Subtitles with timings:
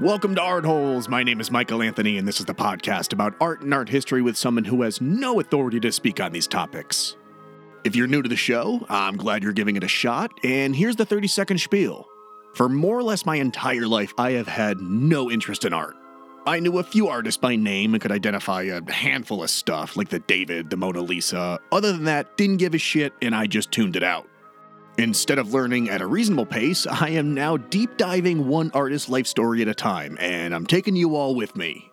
[0.00, 1.08] Welcome to Art Holes.
[1.08, 4.22] My name is Michael Anthony, and this is the podcast about art and art history
[4.22, 7.16] with someone who has no authority to speak on these topics.
[7.82, 10.94] If you're new to the show, I'm glad you're giving it a shot, and here's
[10.94, 12.06] the 30 second spiel.
[12.54, 15.96] For more or less my entire life, I have had no interest in art.
[16.46, 20.10] I knew a few artists by name and could identify a handful of stuff, like
[20.10, 21.58] the David, the Mona Lisa.
[21.72, 24.28] Other than that, didn't give a shit, and I just tuned it out.
[24.98, 29.28] Instead of learning at a reasonable pace, I am now deep diving one artist's life
[29.28, 31.92] story at a time, and I'm taking you all with me.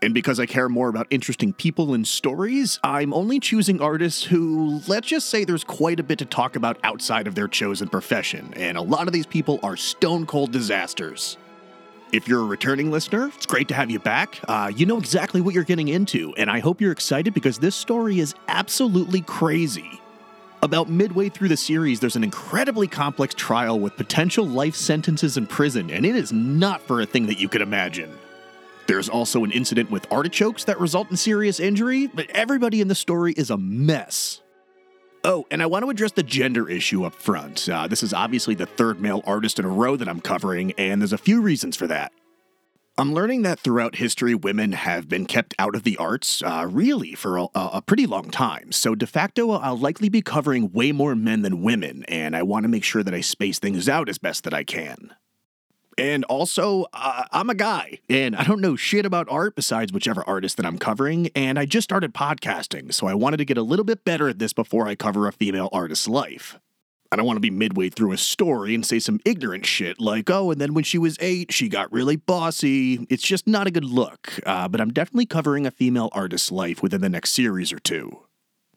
[0.00, 4.80] And because I care more about interesting people and stories, I'm only choosing artists who,
[4.88, 8.54] let's just say, there's quite a bit to talk about outside of their chosen profession,
[8.56, 11.36] and a lot of these people are stone cold disasters.
[12.12, 14.40] If you're a returning listener, it's great to have you back.
[14.48, 17.76] Uh, you know exactly what you're getting into, and I hope you're excited because this
[17.76, 20.00] story is absolutely crazy.
[20.62, 25.46] About midway through the series, there's an incredibly complex trial with potential life sentences in
[25.46, 28.10] prison, and it is not for a thing that you could imagine.
[28.86, 32.94] There's also an incident with artichokes that result in serious injury, but everybody in the
[32.94, 34.40] story is a mess.
[35.24, 37.68] Oh, and I want to address the gender issue up front.
[37.68, 41.02] Uh, this is obviously the third male artist in a row that I'm covering, and
[41.02, 42.12] there's a few reasons for that.
[42.98, 47.14] I'm learning that throughout history, women have been kept out of the arts, uh, really,
[47.14, 48.72] for a, a, pretty long time.
[48.72, 52.64] So, de facto, I'll likely be covering way more men than women, and I want
[52.64, 55.14] to make sure that I space things out as best that I can.
[55.98, 60.24] And also, uh, I'm a guy, and I don't know shit about art besides whichever
[60.26, 63.62] artist that I'm covering, and I just started podcasting, so I wanted to get a
[63.62, 66.58] little bit better at this before I cover a female artist's life.
[67.10, 70.28] I don't want to be midway through a story and say some ignorant shit like,
[70.28, 73.06] oh, and then when she was eight, she got really bossy.
[73.08, 76.82] It's just not a good look, uh, but I'm definitely covering a female artist's life
[76.82, 78.20] within the next series or two.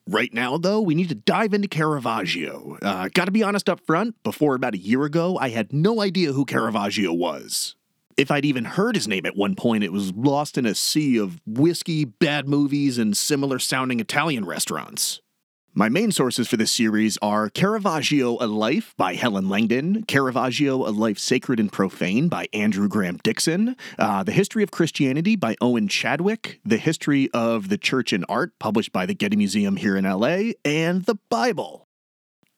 [0.08, 2.78] Right now, though, we need to dive into Caravaggio.
[2.82, 6.34] Uh, gotta be honest up front, before about a year ago, I had no idea
[6.34, 7.76] who Caravaggio was.
[8.18, 11.18] If I'd even heard his name at one point, it was lost in a sea
[11.18, 15.22] of whiskey, bad movies, and similar sounding Italian restaurants.
[15.76, 20.90] My main sources for this series are Caravaggio A Life by Helen Langdon, Caravaggio A
[20.90, 25.88] Life Sacred and Profane by Andrew Graham Dixon, uh, The History of Christianity by Owen
[25.88, 30.06] Chadwick, The History of the Church and Art, published by the Getty Museum here in
[30.06, 31.86] LA, and the Bible.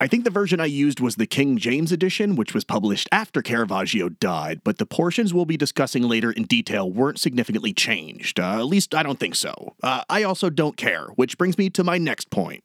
[0.00, 3.42] I think the version I used was the King James edition, which was published after
[3.42, 8.40] Caravaggio died, but the portions we'll be discussing later in detail weren't significantly changed.
[8.40, 9.76] Uh, at least I don't think so.
[9.82, 12.64] Uh, I also don't care, which brings me to my next point.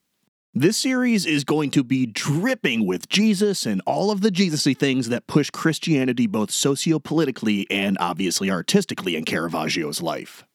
[0.60, 5.10] This series is going to be dripping with Jesus and all of the Jesusy things
[5.10, 10.46] that push Christianity both socio-politically and obviously artistically in Caravaggio's life.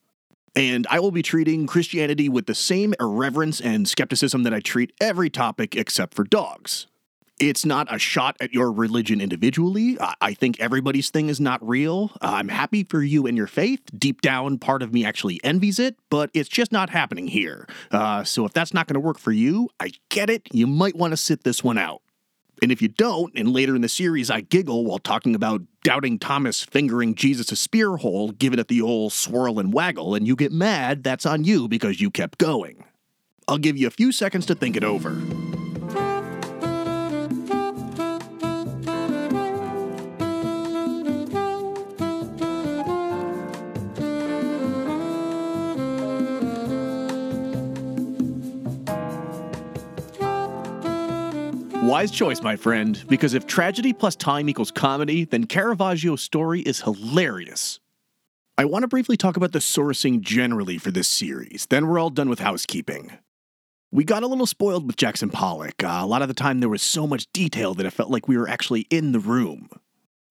[0.57, 4.93] And I will be treating Christianity with the same irreverence and skepticism that I treat
[5.01, 6.89] every topic except for dogs.
[7.43, 9.99] It's not a shot at your religion individually.
[10.21, 12.13] I think everybody's thing is not real.
[12.21, 13.81] I'm happy for you and your faith.
[13.99, 17.67] Deep down, part of me actually envies it, but it's just not happening here.
[17.91, 20.47] Uh, so if that's not going to work for you, I get it.
[20.53, 22.01] You might want to sit this one out.
[22.63, 26.21] And if you don't, and later in the series I giggle while talking about doubting
[26.21, 30.53] Thomas fingering Jesus' spear hole, giving it the old swirl and waggle, and you get
[30.53, 32.85] mad, that's on you because you kept going.
[33.49, 35.21] I'll give you a few seconds to think it over.
[52.03, 56.81] Wise choice, my friend, because if tragedy plus time equals comedy, then Caravaggio's story is
[56.81, 57.79] hilarious.
[58.59, 62.11] I want to briefly talk about the sourcing generally for this series, then we're all
[62.11, 63.13] done with housekeeping.
[63.93, 65.85] We got a little spoiled with Jackson Pollock.
[65.85, 68.27] Uh, a lot of the time, there was so much detail that it felt like
[68.27, 69.69] we were actually in the room.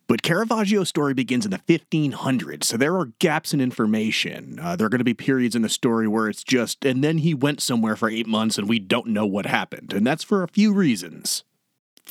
[0.10, 4.60] But Caravaggio's story begins in the 1500s, so there are gaps in information.
[4.62, 7.20] Uh, there are going to be periods in the story where it's just, and then
[7.20, 10.44] he went somewhere for eight months and we don't know what happened, and that's for
[10.44, 11.46] a few reasons.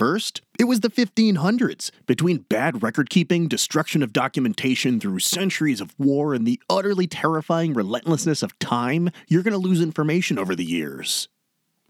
[0.01, 1.91] First, it was the 1500s.
[2.07, 7.75] Between bad record keeping, destruction of documentation through centuries of war, and the utterly terrifying
[7.75, 11.29] relentlessness of time, you're going to lose information over the years.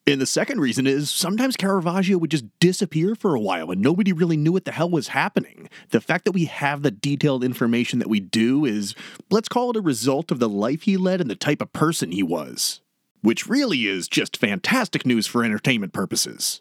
[0.09, 4.13] And the second reason is sometimes Caravaggio would just disappear for a while and nobody
[4.13, 5.69] really knew what the hell was happening.
[5.91, 8.97] The fact that we have the detailed information that we do is,
[9.31, 12.11] let's call it a result of the life he led and the type of person
[12.11, 12.81] he was.
[13.21, 16.61] Which really is just fantastic news for entertainment purposes.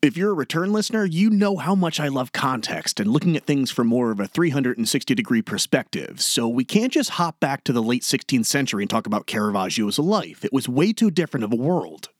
[0.00, 3.46] If you're a return listener, you know how much I love context and looking at
[3.46, 7.72] things from more of a 360 degree perspective, so we can't just hop back to
[7.72, 10.44] the late 16th century and talk about Caravaggio's life.
[10.44, 12.10] It was way too different of a world.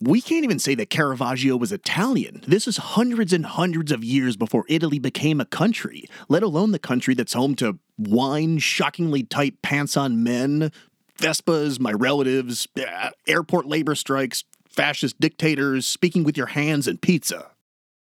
[0.00, 2.42] We can't even say that Caravaggio was Italian.
[2.48, 6.78] This is hundreds and hundreds of years before Italy became a country, let alone the
[6.78, 10.72] country that's home to wine, shockingly tight pants on men,
[11.18, 14.44] Vespas, my relatives, uh, airport labor strikes,
[14.76, 17.50] fascist dictators, speaking with your hands, and pizza.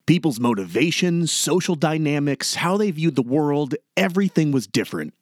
[0.06, 5.12] People's motivations, social dynamics, how they viewed the world, everything was different.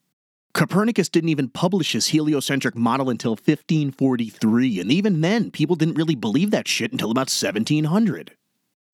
[0.53, 6.15] Copernicus didn't even publish his heliocentric model until 1543, and even then, people didn't really
[6.15, 8.33] believe that shit until about 1700.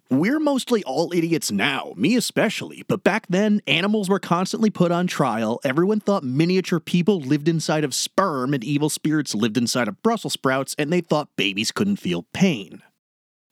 [0.08, 5.08] We're mostly all idiots now, me especially, but back then, animals were constantly put on
[5.08, 10.00] trial, everyone thought miniature people lived inside of sperm and evil spirits lived inside of
[10.04, 12.84] Brussels sprouts, and they thought babies couldn't feel pain.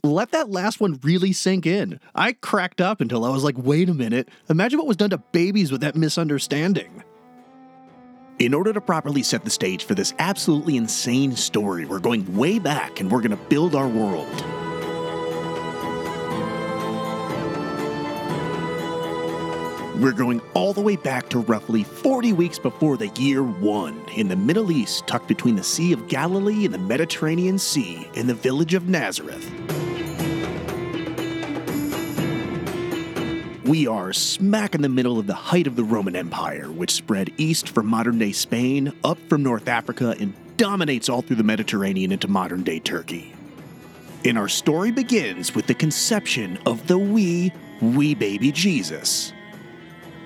[0.05, 1.99] Let that last one really sink in.
[2.15, 5.19] I cracked up until I was like, wait a minute, imagine what was done to
[5.19, 7.03] babies with that misunderstanding.
[8.39, 12.61] In order to properly set the stage for this absolutely insane story, we're going way
[12.61, 14.64] back and we're going to build our world.
[20.05, 24.29] We're going all the way back to roughly 40 weeks before the year one in
[24.29, 28.35] the Middle East, tucked between the Sea of Galilee and the Mediterranean Sea in the
[28.35, 29.51] village of Nazareth.
[33.65, 37.33] We are smack in the middle of the height of the Roman Empire, which spread
[37.39, 42.13] east from modern day Spain, up from North Africa, and dominates all through the Mediterranean
[42.13, 43.33] into modern day Turkey.
[44.23, 49.33] And our story begins with the conception of the wee, wee baby Jesus.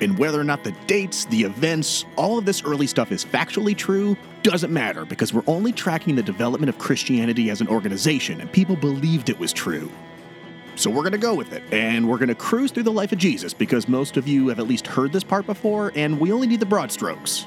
[0.01, 3.77] And whether or not the dates, the events, all of this early stuff is factually
[3.77, 8.51] true doesn't matter because we're only tracking the development of Christianity as an organization and
[8.51, 9.91] people believed it was true.
[10.77, 13.11] So we're going to go with it and we're going to cruise through the life
[13.11, 16.33] of Jesus because most of you have at least heard this part before and we
[16.33, 17.47] only need the broad strokes.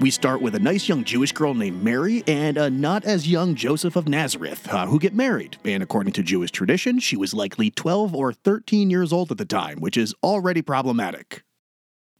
[0.00, 3.56] We start with a nice young Jewish girl named Mary and a not as young
[3.56, 5.56] Joseph of Nazareth uh, who get married.
[5.64, 9.44] And according to Jewish tradition, she was likely 12 or 13 years old at the
[9.44, 11.42] time, which is already problematic.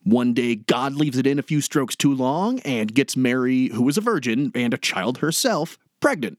[0.05, 3.83] One day, God leaves it in a few strokes too long and gets Mary, who
[3.83, 6.39] was a virgin and a child herself, pregnant.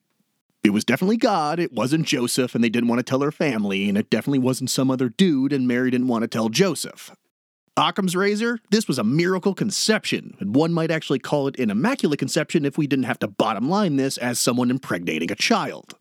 [0.64, 3.88] It was definitely God, it wasn't Joseph, and they didn't want to tell her family,
[3.88, 7.12] and it definitely wasn't some other dude, and Mary didn't want to tell Joseph.
[7.78, 12.20] Occam's razor, this was a miracle conception, and one might actually call it an immaculate
[12.20, 15.96] conception if we didn't have to bottom line this as someone impregnating a child.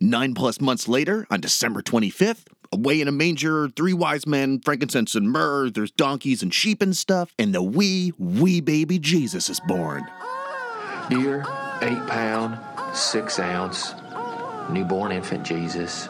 [0.00, 5.14] Nine plus months later, on December 25th, away in a manger, three wise men, frankincense
[5.14, 9.60] and myrrh, there's donkeys and sheep and stuff, and the wee, wee baby Jesus is
[9.60, 10.06] born.
[11.10, 11.44] Year,
[11.82, 12.58] eight pound,
[12.96, 13.94] six ounce,
[14.70, 16.08] newborn infant Jesus.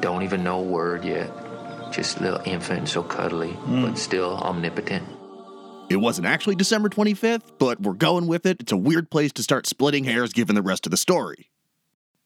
[0.00, 1.30] Don't even know a word yet.
[1.92, 3.98] Just little infant, so cuddly, but mm.
[3.98, 5.06] still omnipotent.
[5.90, 8.60] It wasn't actually December 25th, but we're going with it.
[8.60, 11.50] It's a weird place to start splitting hairs given the rest of the story.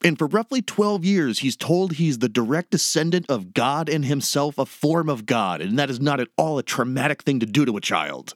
[0.03, 4.59] And for roughly 12 years, he's told he's the direct descendant of God and himself,
[4.59, 7.65] a form of God, and that is not at all a traumatic thing to do
[7.65, 8.35] to a child.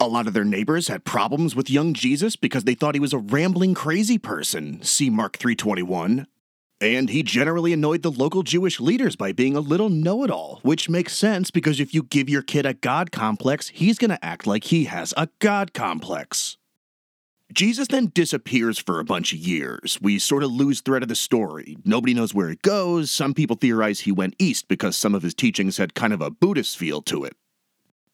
[0.00, 3.12] A lot of their neighbors had problems with young Jesus because they thought he was
[3.12, 6.26] a rambling crazy person, see Mark 321.
[6.80, 10.60] And he generally annoyed the local Jewish leaders by being a little know it all,
[10.62, 14.24] which makes sense because if you give your kid a God complex, he's going to
[14.24, 16.56] act like he has a God complex.
[17.52, 19.98] Jesus then disappears for a bunch of years.
[20.00, 21.76] We sort of lose thread of the story.
[21.84, 23.10] Nobody knows where it goes.
[23.10, 26.30] Some people theorize he went east because some of his teachings had kind of a
[26.30, 27.34] Buddhist feel to it.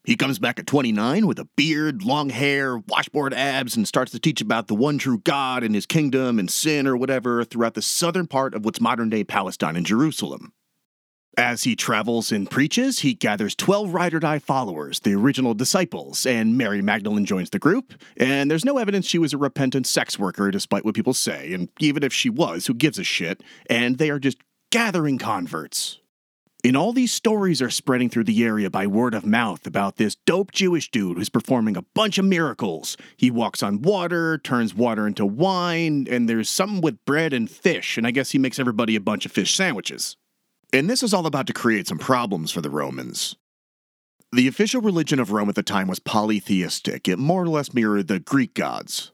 [0.05, 4.21] He comes back at 29 with a beard, long hair, washboard abs, and starts to
[4.21, 7.83] teach about the one true God and his kingdom and sin or whatever throughout the
[7.83, 10.53] southern part of what's modern day Palestine and Jerusalem.
[11.39, 16.25] As he travels and preaches, he gathers 12 ride or die followers, the original disciples,
[16.25, 17.93] and Mary Magdalene joins the group.
[18.17, 21.69] And there's no evidence she was a repentant sex worker, despite what people say, and
[21.79, 23.43] even if she was, who gives a shit?
[23.69, 24.39] And they are just
[24.71, 25.99] gathering converts.
[26.65, 30.15] And all these stories are spreading through the area by word of mouth about this
[30.15, 32.97] dope Jewish dude who's performing a bunch of miracles.
[33.19, 37.99] He walks on water, turns water into wine, and there's something with bread and fish,
[37.99, 40.17] and I guess he makes everybody a bunch of fish sandwiches.
[40.77, 43.35] And this is all about to create some problems for the Romans.
[44.31, 47.09] The official religion of Rome at the time was polytheistic.
[47.09, 49.11] It more or less mirrored the Greek gods.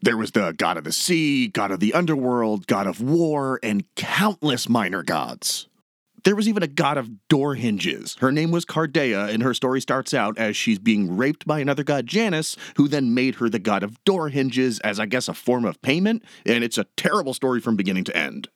[0.00, 3.84] There was the god of the sea, god of the underworld, god of war, and
[3.96, 5.66] countless minor gods.
[6.22, 8.16] There was even a god of door hinges.
[8.20, 11.82] Her name was Cardea, and her story starts out as she's being raped by another
[11.82, 15.34] god, Janus, who then made her the god of door hinges as, I guess, a
[15.34, 18.48] form of payment, and it's a terrible story from beginning to end.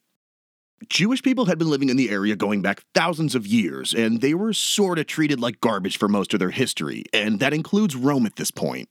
[0.89, 4.35] Jewish people had been living in the area going back thousands of years, and they
[4.35, 8.27] were sort of treated like garbage for most of their history, and that includes Rome
[8.27, 8.89] at this point.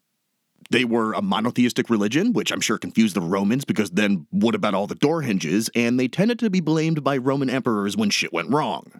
[0.72, 4.74] They were a monotheistic religion, which I'm sure confused the Romans because then what about
[4.74, 5.70] all the door hinges?
[5.75, 9.00] And they tended to be blamed by Roman emperors when shit went wrong.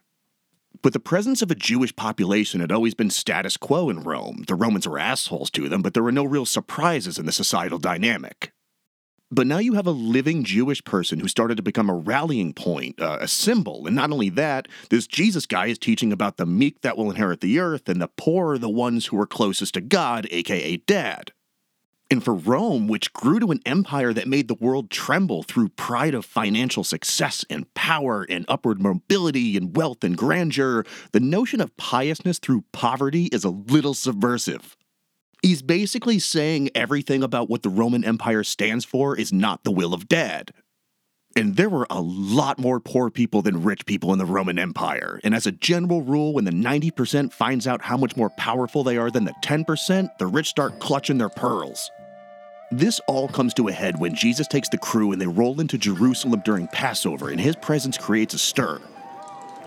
[0.84, 4.44] But the presence of a Jewish population had always been status quo in Rome.
[4.48, 7.80] The Romans were assholes to them, but there were no real surprises in the societal
[7.80, 8.52] dynamic.
[9.32, 13.02] But now you have a living Jewish person who started to become a rallying point,
[13.02, 13.88] uh, a symbol.
[13.88, 17.42] And not only that, this Jesus guy is teaching about the meek that will inherit
[17.42, 21.32] the earth and the poor are the ones who are closest to God, aka Dad.
[22.12, 26.14] And for Rome, which grew to an empire that made the world tremble through pride
[26.14, 31.76] of financial success and power and upward mobility and wealth and grandeur, the notion of
[31.78, 34.78] piousness through poverty is a little subversive.
[35.42, 39.94] He's basically saying everything about what the Roman Empire stands for is not the will
[39.94, 40.52] of dad.
[41.38, 45.20] And there were a lot more poor people than rich people in the Roman Empire.
[45.24, 48.98] And as a general rule, when the 90% finds out how much more powerful they
[48.98, 51.92] are than the 10%, the rich start clutching their pearls.
[52.72, 55.78] This all comes to a head when Jesus takes the crew and they roll into
[55.78, 58.82] Jerusalem during Passover, and his presence creates a stir.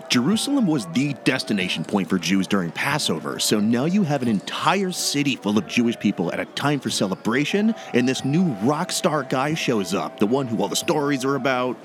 [0.09, 4.91] Jerusalem was the destination point for Jews during Passover, so now you have an entire
[4.91, 9.21] city full of Jewish people at a time for celebration, and this new rock star
[9.21, 11.77] guy shows up, the one who all the stories are about.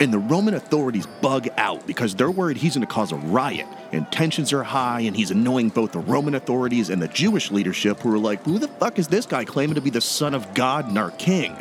[0.00, 3.68] And the Roman authorities bug out because they're worried he's going to cause a riot,
[3.92, 8.00] and tensions are high, and he's annoying both the Roman authorities and the Jewish leadership
[8.00, 10.54] who are like, who the fuck is this guy claiming to be the son of
[10.54, 11.56] God and our king?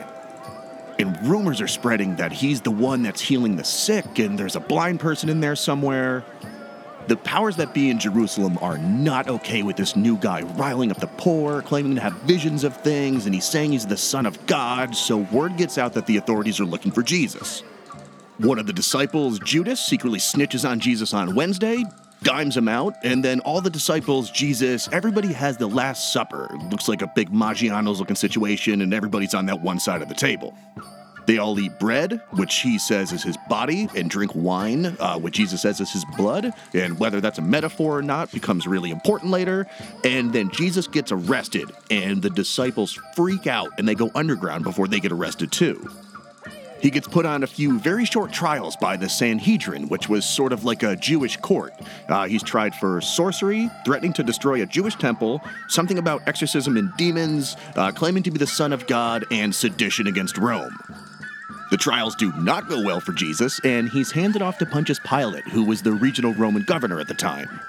[0.99, 4.59] And rumors are spreading that he's the one that's healing the sick, and there's a
[4.59, 6.25] blind person in there somewhere.
[7.07, 10.97] The powers that be in Jerusalem are not okay with this new guy riling up
[10.97, 14.45] the poor, claiming to have visions of things, and he's saying he's the Son of
[14.45, 17.61] God, so word gets out that the authorities are looking for Jesus.
[18.37, 21.83] One of the disciples, Judas, secretly snitches on Jesus on Wednesday,
[22.23, 26.49] dimes him out, and then all the disciples, Jesus, everybody has the Last Supper.
[26.69, 30.15] looks like a big Maggiano's looking situation, and everybody's on that one side of the
[30.15, 30.55] table.
[31.29, 35.35] They all eat bread, which he says is his body, and drink wine, uh, which
[35.35, 36.51] Jesus says is his blood.
[36.73, 39.67] And whether that's a metaphor or not becomes really important later.
[40.03, 44.87] And then Jesus gets arrested, and the disciples freak out and they go underground before
[44.87, 45.87] they get arrested too.
[46.81, 50.53] He gets put on a few very short trials by the Sanhedrin, which was sort
[50.53, 51.73] of like a Jewish court.
[52.07, 56.95] Uh, he's tried for sorcery, threatening to destroy a Jewish temple, something about exorcism and
[56.95, 60.77] demons, uh, claiming to be the Son of God, and sedition against Rome.
[61.69, 65.47] The trials do not go well for Jesus, and he's handed off to Pontius Pilate,
[65.49, 67.59] who was the regional Roman governor at the time.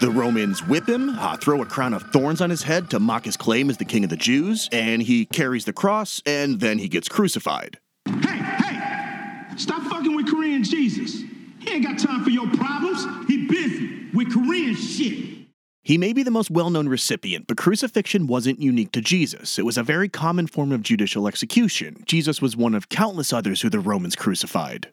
[0.00, 3.26] The Romans whip him, uh, throw a crown of thorns on his head to mock
[3.26, 6.78] his claim as the king of the Jews, and he carries the cross, and then
[6.78, 7.78] he gets crucified.
[8.22, 9.56] Hey, hey!
[9.56, 11.22] Stop fucking with Korean Jesus.
[11.60, 13.04] He ain't got time for your problems.
[13.26, 15.38] He busy with Korean shit.
[15.82, 19.58] He may be the most well known recipient, but crucifixion wasn't unique to Jesus.
[19.58, 22.02] It was a very common form of judicial execution.
[22.04, 24.88] Jesus was one of countless others who the Romans crucified.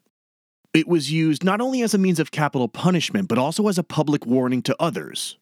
[0.73, 3.83] It was used not only as a means of capital punishment, but also as a
[3.83, 5.37] public warning to others.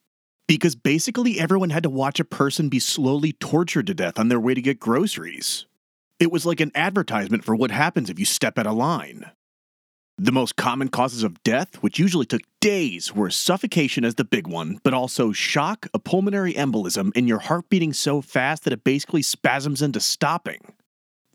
[0.48, 4.40] Because basically everyone had to watch a person be slowly tortured to death on their
[4.40, 5.66] way to get groceries.
[6.24, 9.30] It was like an advertisement for what happens if you step out of line.
[10.18, 14.48] The most common causes of death, which usually took days, were suffocation as the big
[14.48, 18.86] one, but also shock, a pulmonary embolism, and your heart beating so fast that it
[18.86, 20.74] basically spasms into stopping.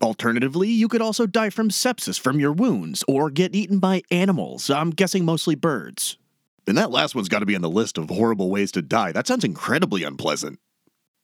[0.00, 4.71] Alternatively, you could also die from sepsis from your wounds, or get eaten by animals,
[4.71, 6.16] I'm guessing mostly birds.
[6.66, 9.12] And that last one's got to be on the list of horrible ways to die.
[9.12, 10.59] That sounds incredibly unpleasant.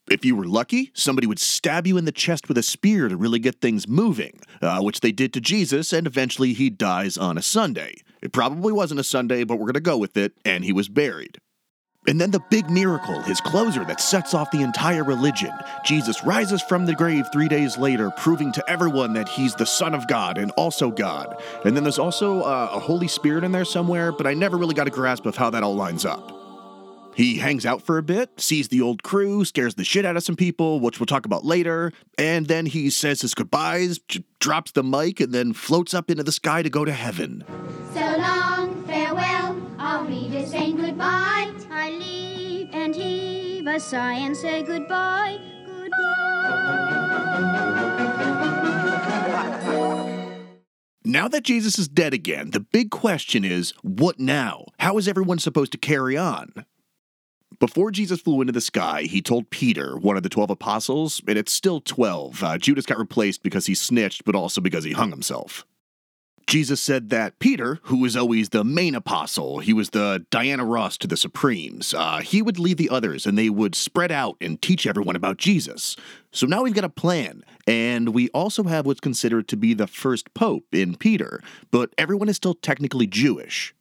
[0.09, 3.17] If you were lucky, somebody would stab you in the chest with a spear to
[3.17, 7.39] really get things moving, uh, which they did to Jesus, and eventually he dies on
[7.39, 7.95] a Sunday.
[8.21, 10.89] It probably wasn't a Sunday, but we're going to go with it, and he was
[10.89, 11.39] buried.
[12.07, 15.51] And then the big miracle, his closer that sets off the entire religion.
[15.83, 19.95] Jesus rises from the grave three days later, proving to everyone that he's the Son
[19.95, 21.41] of God and also God.
[21.63, 24.75] And then there's also uh, a Holy Spirit in there somewhere, but I never really
[24.75, 26.44] got a grasp of how that all lines up.
[27.15, 30.23] He hangs out for a bit, sees the old crew, scares the shit out of
[30.23, 34.71] some people, which we'll talk about later, and then he says his goodbyes, j- drops
[34.71, 37.45] the mic, and then floats up into the sky to go to heaven.
[37.93, 41.53] So long, farewell, I'll read a saying goodbye.
[41.71, 45.91] I leave and heave a sigh and say goodbye, goodbye.
[51.05, 54.65] Now that Jesus is dead again, the big question is what now?
[54.79, 56.65] How is everyone supposed to carry on?
[57.59, 61.37] Before Jesus flew into the sky, he told Peter, one of the 12 apostles, and
[61.37, 62.43] it's still 12.
[62.43, 65.65] Uh, Judas got replaced because he snitched, but also because he hung himself.
[66.47, 70.97] Jesus said that Peter, who was always the main apostle, he was the Diana Ross
[70.99, 74.61] to the Supremes, uh, he would lead the others and they would spread out and
[74.61, 75.95] teach everyone about Jesus.
[76.31, 79.87] So now we've got a plan, and we also have what's considered to be the
[79.87, 83.73] first pope in Peter, but everyone is still technically Jewish.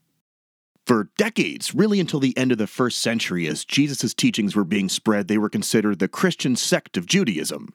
[0.86, 4.90] For decades, really until the end of the first century, as Jesus' teachings were being
[4.90, 7.72] spread, they were considered the Christian sect of Judaism.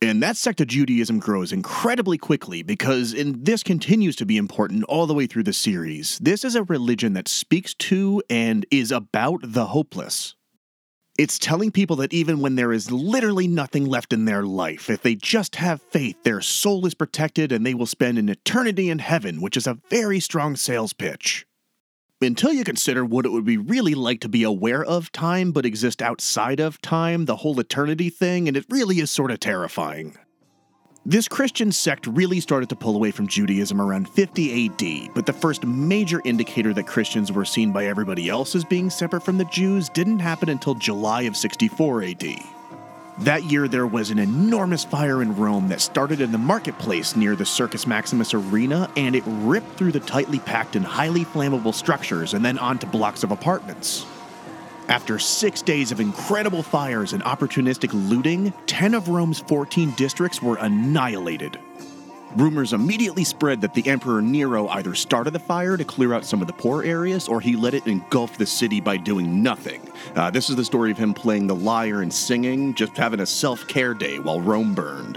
[0.00, 4.84] And that sect of Judaism grows incredibly quickly because, and this continues to be important
[4.84, 8.92] all the way through the series, this is a religion that speaks to and is
[8.92, 10.36] about the hopeless.
[11.18, 15.02] It's telling people that even when there is literally nothing left in their life, if
[15.02, 19.00] they just have faith, their soul is protected and they will spend an eternity in
[19.00, 21.44] heaven, which is a very strong sales pitch
[22.22, 25.66] until you consider what it would be really like to be aware of time but
[25.66, 30.16] exist outside of time, the whole eternity thing, and it really is sort of terrifying.
[31.04, 35.32] This Christian sect really started to pull away from Judaism around 50 AD, but the
[35.32, 39.44] first major indicator that Christians were seen by everybody else as being separate from the
[39.44, 42.55] Jews didn't happen until July of 64 AD.
[43.20, 47.34] That year, there was an enormous fire in Rome that started in the marketplace near
[47.34, 52.34] the Circus Maximus Arena, and it ripped through the tightly packed and highly flammable structures
[52.34, 54.04] and then onto blocks of apartments.
[54.88, 60.56] After six days of incredible fires and opportunistic looting, 10 of Rome's 14 districts were
[60.56, 61.58] annihilated.
[62.36, 66.42] Rumors immediately spread that the Emperor Nero either started the fire to clear out some
[66.42, 69.80] of the poor areas or he let it engulf the city by doing nothing.
[70.14, 73.26] Uh, this is the story of him playing the lyre and singing, just having a
[73.26, 75.16] self care day while Rome burned.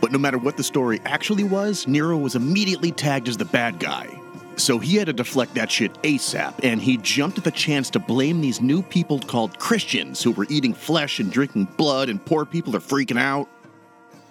[0.00, 3.78] But no matter what the story actually was, Nero was immediately tagged as the bad
[3.78, 4.08] guy.
[4.56, 7.98] So he had to deflect that shit ASAP, and he jumped at the chance to
[7.98, 12.46] blame these new people called Christians who were eating flesh and drinking blood, and poor
[12.46, 13.48] people are freaking out.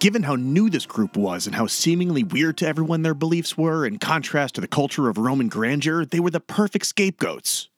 [0.02, 3.86] Given how new this group was and how seemingly weird to everyone their beliefs were,
[3.86, 7.68] in contrast to the culture of Roman grandeur, they were the perfect scapegoats.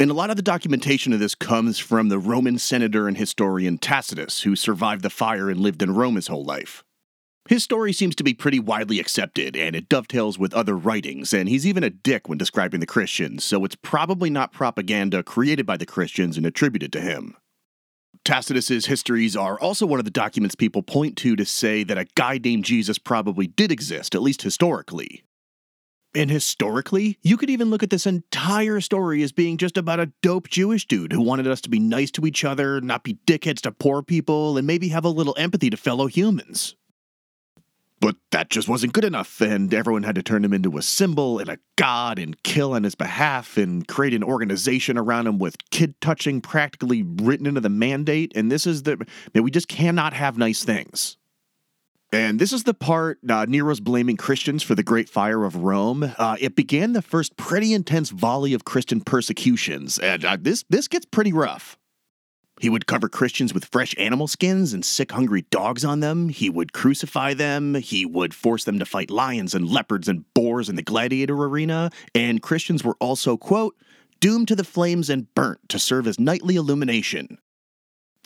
[0.00, 3.76] And a lot of the documentation of this comes from the Roman senator and historian
[3.76, 6.84] Tacitus, who survived the fire and lived in Rome his whole life.
[7.46, 11.50] His story seems to be pretty widely accepted, and it dovetails with other writings, and
[11.50, 15.76] he's even a dick when describing the Christians, so it's probably not propaganda created by
[15.76, 17.36] the Christians and attributed to him.
[18.24, 22.06] Tacitus's histories are also one of the documents people point to to say that a
[22.14, 25.24] guy named Jesus probably did exist, at least historically.
[26.14, 30.12] And historically, you could even look at this entire story as being just about a
[30.20, 33.62] dope Jewish dude who wanted us to be nice to each other, not be dickheads
[33.62, 36.76] to poor people, and maybe have a little empathy to fellow humans.
[38.02, 41.38] But that just wasn't good enough, and everyone had to turn him into a symbol
[41.38, 45.56] and a god and kill on his behalf and create an organization around him with
[45.70, 48.32] kid touching practically written into the mandate.
[48.34, 51.16] And this is the, we just cannot have nice things.
[52.10, 56.12] And this is the part uh, Nero's blaming Christians for the Great Fire of Rome.
[56.18, 60.88] Uh, it began the first pretty intense volley of Christian persecutions, and uh, this this
[60.88, 61.78] gets pretty rough.
[62.62, 66.28] He would cover Christians with fresh animal skins and sick, hungry dogs on them.
[66.28, 67.74] He would crucify them.
[67.74, 71.90] He would force them to fight lions and leopards and boars in the gladiator arena.
[72.14, 73.74] And Christians were also, quote,
[74.20, 77.38] doomed to the flames and burnt to serve as nightly illumination.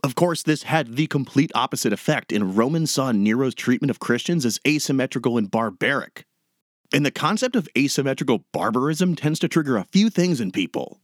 [0.04, 4.44] Of course, this had the complete opposite effect, and Romans saw Nero's treatment of Christians
[4.44, 6.26] as asymmetrical and barbaric.
[6.92, 11.00] And the concept of asymmetrical barbarism tends to trigger a few things in people.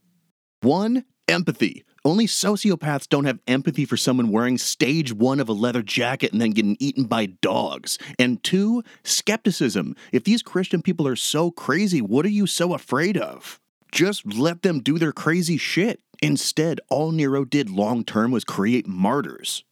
[0.61, 1.83] One, empathy.
[2.05, 6.41] Only sociopaths don't have empathy for someone wearing stage one of a leather jacket and
[6.41, 7.97] then getting eaten by dogs.
[8.19, 9.95] And two, skepticism.
[10.11, 13.57] If these Christian people are so crazy, what are you so afraid of?
[13.89, 16.01] Just let them do their crazy shit.
[16.21, 19.63] Instead, all Nero did long term was create martyrs.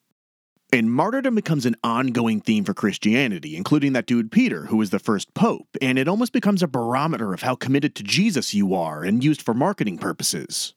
[0.71, 4.99] And martyrdom becomes an ongoing theme for Christianity, including that dude Peter, who was the
[4.99, 9.03] first pope, and it almost becomes a barometer of how committed to Jesus you are
[9.03, 10.73] and used for marketing purposes.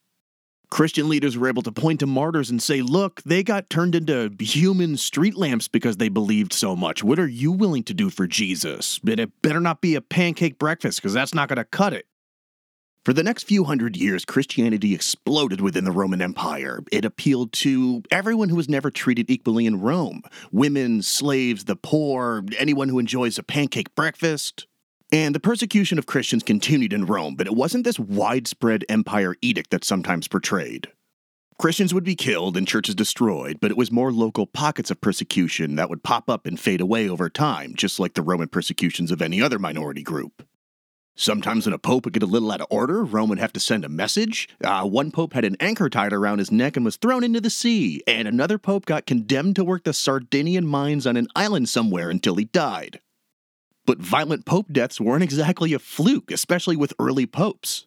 [0.75, 4.35] Christian leaders were able to point to martyrs and say, look, they got turned into
[4.41, 7.05] human street lamps because they believed so much.
[7.05, 8.99] What are you willing to do for Jesus?
[8.99, 12.07] But it better not be a pancake breakfast because that's not going to cut it.
[13.05, 16.81] For the next few hundred years, Christianity exploded within the Roman Empire.
[16.91, 22.43] It appealed to everyone who was never treated equally in Rome women, slaves, the poor,
[22.59, 24.67] anyone who enjoys a pancake breakfast.
[25.15, 29.71] And the persecution of Christians continued in Rome, but it wasn't this widespread empire edict
[29.71, 30.89] that's sometimes portrayed.
[31.57, 35.77] Christians would be killed and churches destroyed, but it was more local pockets of persecution
[35.77, 39.23] that would pop up and fade away over time, just like the Roman persecutions of
[39.23, 40.45] any other minority group.
[41.15, 43.61] Sometimes when a pope would get a little out of order, Rome would have to
[43.61, 44.49] send a message.
[44.65, 47.51] Uh, one pope had an anchor tied around his neck and was thrown into the
[47.51, 52.11] sea, and another pope got condemned to work the Sardinian mines on an island somewhere
[52.11, 52.99] until he died.
[53.87, 57.87] But violent pope deaths weren't exactly a fluke, especially with early popes.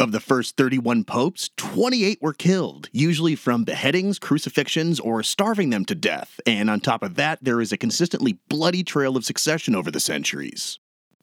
[0.00, 5.84] Of the first 31 popes, 28 were killed, usually from beheadings, crucifixions, or starving them
[5.84, 9.74] to death, and on top of that, there is a consistently bloody trail of succession
[9.74, 10.78] over the centuries.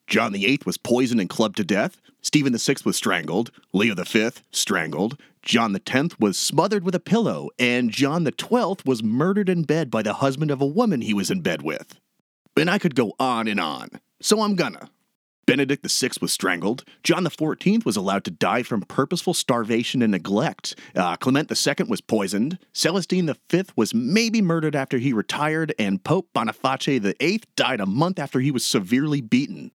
[0.06, 5.20] John VIII was poisoned and clubbed to death, Stephen VI was strangled, Leo V strangled,
[5.42, 10.02] John X was smothered with a pillow, and John XII was murdered in bed by
[10.02, 12.00] the husband of a woman he was in bed with.
[12.58, 13.90] And I could go on and on,
[14.22, 14.90] so I'm gonna.
[15.46, 16.84] Benedict VI was strangled.
[17.04, 20.76] John XIV was allowed to die from purposeful starvation and neglect.
[20.94, 22.60] Uh, Clement II was poisoned.
[22.74, 28.20] Celestine V was maybe murdered after he retired, and Pope Boniface VIII died a month
[28.20, 29.72] after he was severely beaten.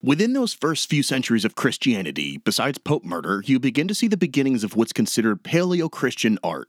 [0.00, 4.16] Within those first few centuries of Christianity, besides Pope murder, you begin to see the
[4.16, 6.68] beginnings of what's considered Paleo Christian art.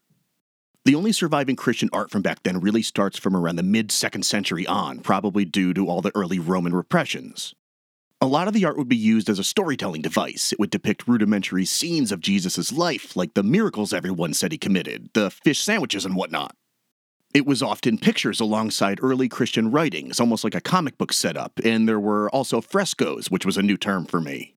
[0.86, 4.24] The only surviving Christian art from back then really starts from around the mid 2nd
[4.24, 7.54] century on, probably due to all the early Roman repressions.
[8.22, 10.52] A lot of the art would be used as a storytelling device.
[10.52, 15.10] It would depict rudimentary scenes of Jesus' life, like the miracles everyone said he committed,
[15.14, 16.56] the fish sandwiches, and whatnot.
[17.34, 21.88] It was often pictures alongside early Christian writings, almost like a comic book setup, and
[21.88, 24.56] there were also frescoes, which was a new term for me.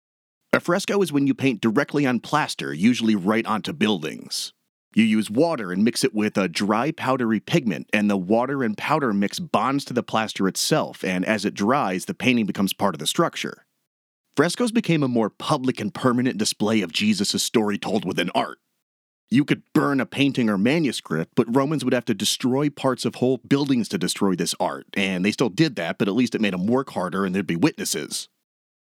[0.52, 4.52] A fresco is when you paint directly on plaster, usually right onto buildings.
[4.94, 8.76] You use water and mix it with a dry powdery pigment, and the water and
[8.76, 12.94] powder mix bonds to the plaster itself, and as it dries, the painting becomes part
[12.94, 13.64] of the structure.
[14.36, 18.58] Frescoes became a more public and permanent display of Jesus' story told within art.
[19.30, 23.14] You could burn a painting or manuscript, but Romans would have to destroy parts of
[23.14, 26.42] whole buildings to destroy this art, and they still did that, but at least it
[26.42, 28.28] made them work harder and there'd be witnesses.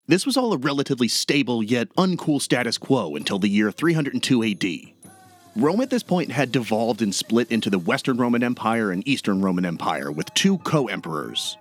[0.05, 5.09] This was all a relatively stable yet uncool status quo until the year 302 AD.
[5.57, 9.41] Rome at this point had devolved and split into the Western Roman Empire and Eastern
[9.41, 11.57] Roman Empire with two co emperors.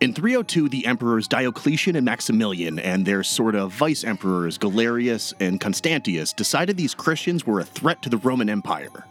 [0.00, 5.60] In 302, the emperors Diocletian and Maximilian and their sort of vice emperors Galerius and
[5.60, 9.04] Constantius decided these Christians were a threat to the Roman Empire.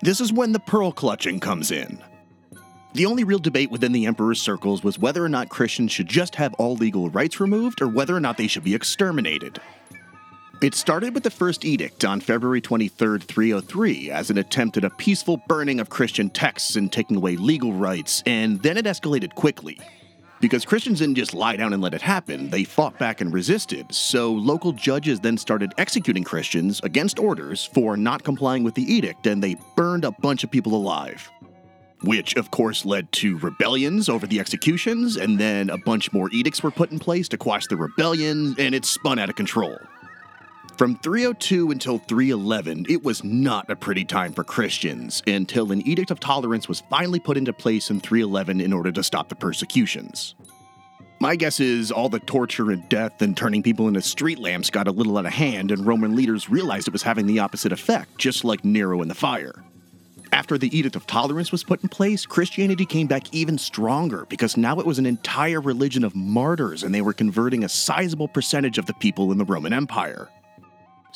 [0.00, 2.02] This is when the pearl clutching comes in.
[2.94, 6.36] The only real debate within the emperor's circles was whether or not Christians should just
[6.36, 9.60] have all legal rights removed or whether or not they should be exterminated.
[10.62, 14.90] It started with the first edict on February 23, 303, as an attempt at a
[14.90, 19.78] peaceful burning of Christian texts and taking away legal rights, and then it escalated quickly.
[20.40, 23.94] Because Christians didn't just lie down and let it happen, they fought back and resisted,
[23.94, 29.26] so local judges then started executing Christians against orders for not complying with the edict,
[29.26, 31.30] and they burned a bunch of people alive.
[32.02, 36.62] Which, of course, led to rebellions over the executions, and then a bunch more edicts
[36.62, 39.78] were put in place to quash the rebellion, and it spun out of control.
[40.76, 46.10] From 302 until 311, it was not a pretty time for Christians until an Edict
[46.10, 50.34] of Tolerance was finally put into place in 311 in order to stop the persecutions.
[51.18, 54.86] My guess is all the torture and death and turning people into street lamps got
[54.86, 58.18] a little out of hand, and Roman leaders realized it was having the opposite effect,
[58.18, 59.64] just like Nero in the fire.
[60.30, 64.58] After the Edict of Tolerance was put in place, Christianity came back even stronger because
[64.58, 68.76] now it was an entire religion of martyrs and they were converting a sizable percentage
[68.76, 70.28] of the people in the Roman Empire.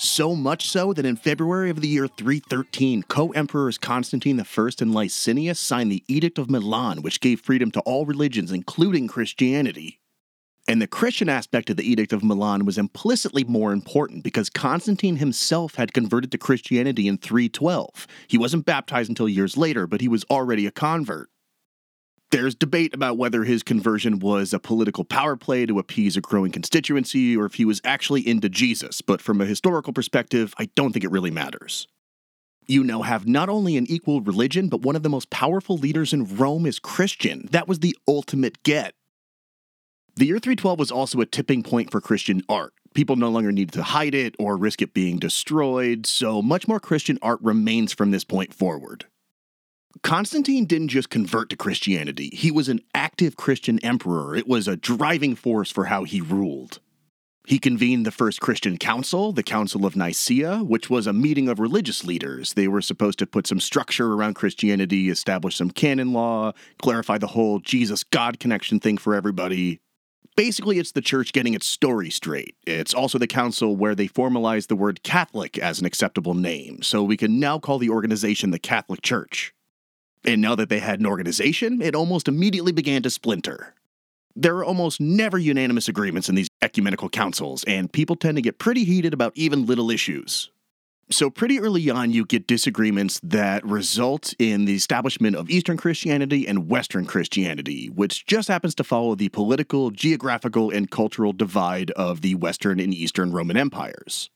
[0.03, 4.95] So much so that in February of the year 313, co emperors Constantine I and
[4.95, 10.01] Licinius signed the Edict of Milan, which gave freedom to all religions, including Christianity.
[10.67, 15.17] And the Christian aspect of the Edict of Milan was implicitly more important because Constantine
[15.17, 18.07] himself had converted to Christianity in 312.
[18.27, 21.29] He wasn't baptized until years later, but he was already a convert.
[22.31, 26.53] There's debate about whether his conversion was a political power play to appease a growing
[26.53, 30.93] constituency or if he was actually into Jesus, but from a historical perspective, I don't
[30.93, 31.89] think it really matters.
[32.69, 36.13] You now have not only an equal religion, but one of the most powerful leaders
[36.13, 37.49] in Rome is Christian.
[37.51, 38.95] That was the ultimate get.
[40.15, 42.75] The year 312 was also a tipping point for Christian art.
[42.95, 46.79] People no longer needed to hide it or risk it being destroyed, so much more
[46.79, 49.07] Christian art remains from this point forward.
[50.03, 54.35] Constantine didn't just convert to Christianity, he was an active Christian emperor.
[54.35, 56.81] It was a driving force for how he ruled.
[57.47, 61.59] He convened the first Christian council, the Council of Nicaea, which was a meeting of
[61.59, 62.53] religious leaders.
[62.53, 67.27] They were supposed to put some structure around Christianity, establish some canon law, clarify the
[67.29, 69.81] whole Jesus God connection thing for everybody.
[70.37, 72.55] Basically, it's the church getting its story straight.
[72.67, 77.03] It's also the council where they formalized the word Catholic as an acceptable name, so
[77.03, 79.53] we can now call the organization the Catholic Church.
[80.25, 83.75] And now that they had an organization, it almost immediately began to splinter.
[84.37, 88.59] There are almost never unanimous agreements in these ecumenical councils, and people tend to get
[88.59, 90.51] pretty heated about even little issues.
[91.13, 96.47] So, pretty early on, you get disagreements that result in the establishment of Eastern Christianity
[96.47, 102.21] and Western Christianity, which just happens to follow the political, geographical, and cultural divide of
[102.21, 104.31] the Western and Eastern Roman empires.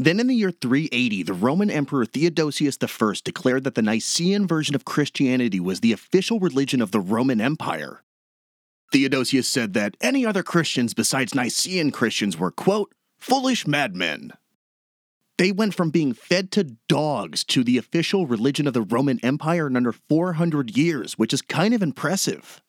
[0.00, 4.76] Then in the year 380, the Roman Emperor Theodosius I declared that the Nicene version
[4.76, 8.04] of Christianity was the official religion of the Roman Empire.
[8.92, 14.32] Theodosius said that any other Christians besides Nicene Christians were, quote, foolish madmen,
[15.36, 19.66] they went from being fed to dogs to the official religion of the Roman Empire
[19.66, 22.62] in under 400 years, which is kind of impressive.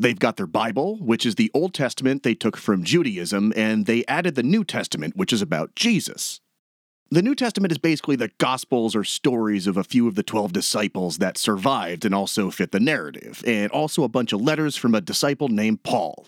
[0.00, 4.04] They've got their Bible, which is the Old Testament they took from Judaism, and they
[4.06, 6.40] added the New Testament, which is about Jesus.
[7.08, 10.52] The New Testament is basically the Gospels or stories of a few of the 12
[10.52, 14.92] disciples that survived and also fit the narrative, and also a bunch of letters from
[14.92, 16.26] a disciple named Paul.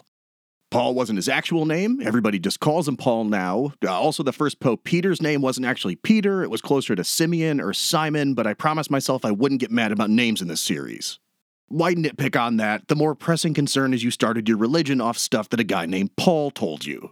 [0.71, 2.01] Paul wasn't his actual name.
[2.01, 3.73] Everybody just calls him Paul now.
[3.85, 7.61] Uh, also, the first Pope Peter's name wasn't actually Peter, it was closer to Simeon
[7.61, 11.19] or Simon, but I promised myself I wouldn't get mad about names in this series.
[11.67, 12.87] Why nitpick on that?
[12.87, 16.15] The more pressing concern is you started your religion off stuff that a guy named
[16.15, 17.11] Paul told you.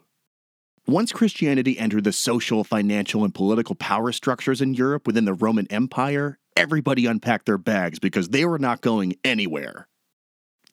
[0.89, 5.67] Once Christianity entered the social, financial, and political power structures in Europe within the Roman
[5.67, 9.89] Empire, everybody unpacked their bags because they were not going anywhere.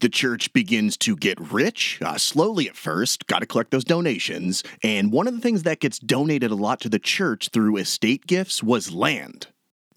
[0.02, 4.64] The church begins to get rich, uh, slowly at first, got to collect those donations.
[4.84, 8.28] And one of the things that gets donated a lot to the church through estate
[8.28, 9.48] gifts was land.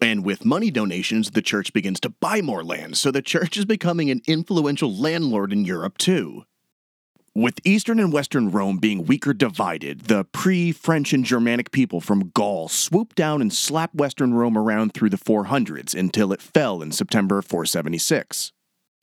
[0.01, 3.65] And with money donations, the church begins to buy more land, so the church is
[3.65, 6.45] becoming an influential landlord in Europe too.
[7.37, 12.31] With Eastern and Western Rome being weaker divided, the pre French and Germanic people from
[12.33, 16.91] Gaul swooped down and slapped Western Rome around through the 400s until it fell in
[16.91, 18.53] September 476.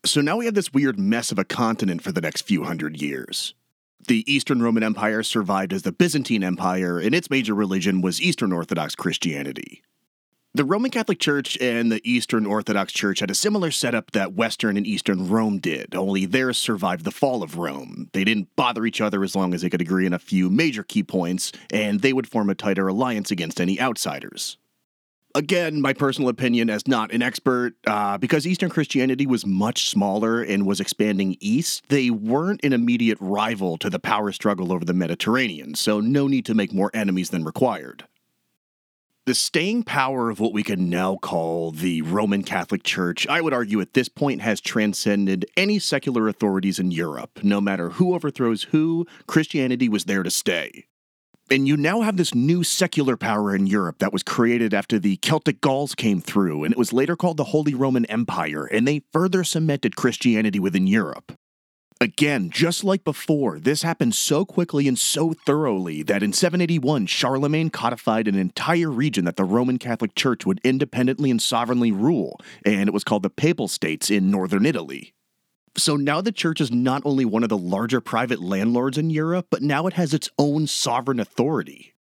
[0.05, 3.01] So now we have this weird mess of a continent for the next few hundred
[3.01, 3.55] years.
[4.09, 8.53] The Eastern Roman Empire survived as the Byzantine Empire, and its major religion was Eastern
[8.53, 9.85] Orthodox Christianity.
[10.57, 14.77] The Roman Catholic Church and the Eastern Orthodox Church had a similar setup that Western
[14.77, 18.09] and Eastern Rome did, only theirs survived the fall of Rome.
[18.13, 20.85] They didn't bother each other as long as they could agree on a few major
[20.85, 24.57] key points, and they would form a tighter alliance against any outsiders
[25.35, 30.41] again, my personal opinion as not an expert, uh, because Eastern Christianity was much smaller
[30.41, 34.95] and was expanding east, they weren't an immediate rival to the power struggle over the
[34.95, 38.05] Mediterranean, so no need to make more enemies than required.
[39.27, 43.55] The staying power of what we can now call the Roman Catholic Church, I would
[43.55, 47.43] argue at this point, has transcended any secular authorities in Europe.
[47.43, 50.85] No matter who overthrows who, Christianity was there to stay.
[51.51, 55.17] And you now have this new secular power in Europe that was created after the
[55.17, 59.05] Celtic Gauls came through, and it was later called the Holy Roman Empire, and they
[59.11, 61.33] further cemented Christianity within Europe.
[62.05, 67.71] Again, just like before, this happened so quickly and so thoroughly that in 781, Charlemagne
[67.71, 72.91] codified an entire region that the Roman Catholic Church would independently and sovereignly rule, and
[72.91, 75.15] it was called the Papal States in northern Italy.
[75.79, 79.47] So now the church is not only one of the larger private landlords in Europe,
[79.49, 81.94] but now it has its own sovereign authority.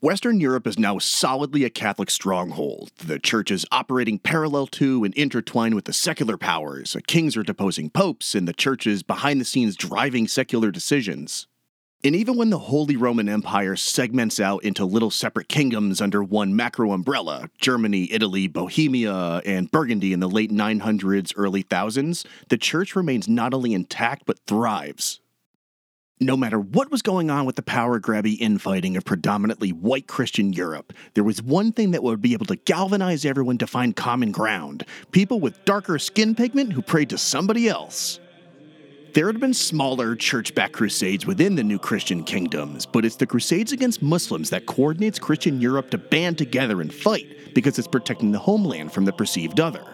[0.00, 2.92] Western Europe is now solidly a Catholic stronghold.
[2.98, 6.96] The church is operating parallel to and intertwined with the secular powers.
[7.08, 11.48] Kings are deposing popes, and the church is behind the scenes driving secular decisions.
[12.04, 16.54] And even when the Holy Roman Empire segments out into little separate kingdoms under one
[16.54, 22.94] macro umbrella Germany, Italy, Bohemia, and Burgundy in the late 900s, early thousands the church
[22.94, 25.18] remains not only intact but thrives.
[26.20, 30.52] No matter what was going on with the power grabby infighting of predominantly white Christian
[30.52, 34.32] Europe, there was one thing that would be able to galvanize everyone to find common
[34.32, 38.18] ground people with darker skin pigment who prayed to somebody else.
[39.14, 43.26] There had been smaller church backed crusades within the new Christian kingdoms, but it's the
[43.26, 48.32] crusades against Muslims that coordinates Christian Europe to band together and fight because it's protecting
[48.32, 49.84] the homeland from the perceived other.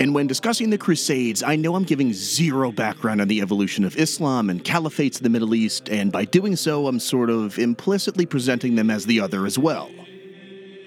[0.00, 3.96] And when discussing the Crusades, I know I'm giving zero background on the evolution of
[3.96, 8.24] Islam and caliphates in the Middle East, and by doing so, I'm sort of implicitly
[8.24, 9.90] presenting them as the other as well.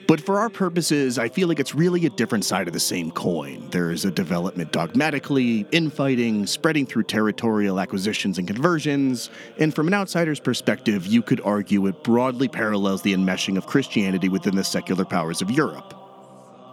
[0.08, 3.12] But for our purposes, I feel like it's really a different side of the same
[3.12, 3.70] coin.
[3.70, 9.94] There is a development dogmatically, infighting, spreading through territorial acquisitions and conversions, and from an
[9.94, 15.04] outsider's perspective, you could argue it broadly parallels the enmeshing of Christianity within the secular
[15.04, 16.01] powers of Europe.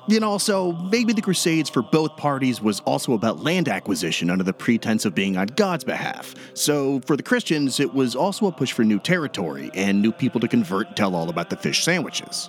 [0.08, 4.54] And also, maybe the Crusades for both parties was also about land acquisition under the
[4.54, 6.34] pretense of being on God's behalf.
[6.54, 10.40] So, for the Christians, it was also a push for new territory and new people
[10.40, 12.48] to convert and tell all about the fish sandwiches.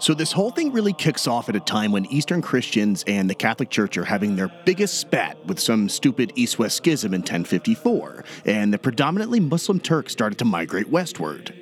[0.00, 3.34] So, this whole thing really kicks off at a time when Eastern Christians and the
[3.34, 8.24] Catholic Church are having their biggest spat with some stupid East West schism in 1054,
[8.44, 11.54] and the predominantly Muslim Turks started to migrate westward.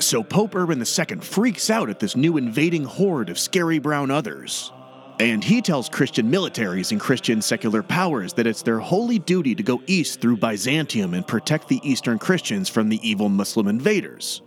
[0.00, 4.72] So Pope Urban II freaks out at this new invading horde of scary brown others.
[5.20, 9.62] And he tells Christian militaries and Christian secular powers that it's their holy duty to
[9.64, 14.42] go east through Byzantium and protect the Eastern Christians from the evil Muslim invaders.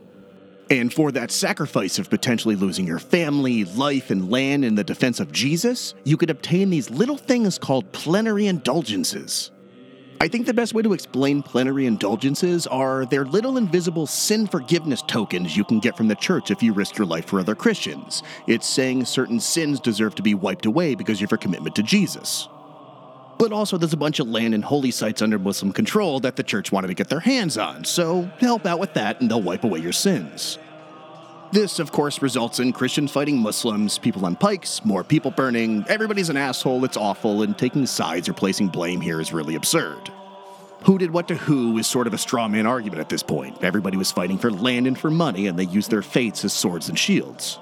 [0.70, 5.20] And for that sacrifice of potentially losing your family, life, and land in the defense
[5.20, 9.52] of Jesus, you could obtain these little things called plenary indulgences.
[10.22, 15.02] I think the best way to explain plenary indulgences are they're little invisible sin forgiveness
[15.02, 18.22] tokens you can get from the church if you risk your life for other Christians.
[18.46, 22.48] It's saying certain sins deserve to be wiped away because of your commitment to Jesus.
[23.40, 26.44] But also, there's a bunch of land and holy sites under Muslim control that the
[26.44, 29.64] church wanted to get their hands on, so help out with that and they'll wipe
[29.64, 30.60] away your sins.
[31.52, 36.30] This, of course, results in Christians fighting Muslims, people on pikes, more people burning, everybody's
[36.30, 40.10] an asshole, it's awful, and taking sides or placing blame here is really absurd.
[40.86, 43.66] Who did what to who is sort of a straw man argument at this point.
[43.66, 46.88] Everybody was fighting for land and for money, and they used their faiths as swords
[46.88, 47.60] and shields.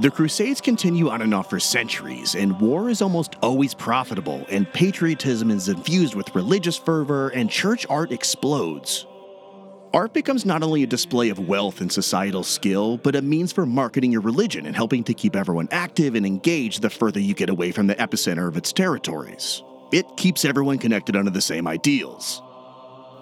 [0.00, 4.72] The Crusades continue on and off for centuries, and war is almost always profitable, and
[4.72, 9.06] patriotism is infused with religious fervor, and church art explodes.
[9.94, 13.64] Art becomes not only a display of wealth and societal skill, but a means for
[13.64, 17.48] marketing your religion and helping to keep everyone active and engaged the further you get
[17.48, 19.62] away from the epicenter of its territories.
[19.90, 22.42] It keeps everyone connected under the same ideals.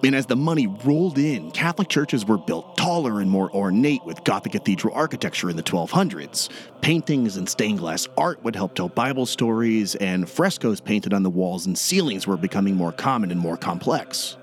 [0.03, 4.25] And as the money rolled in, Catholic churches were built taller and more ornate with
[4.25, 6.49] Gothic cathedral architecture in the 1200s.
[6.81, 11.29] Paintings and stained glass art would help tell Bible stories, and frescoes painted on the
[11.29, 14.35] walls and ceilings were becoming more common and more complex.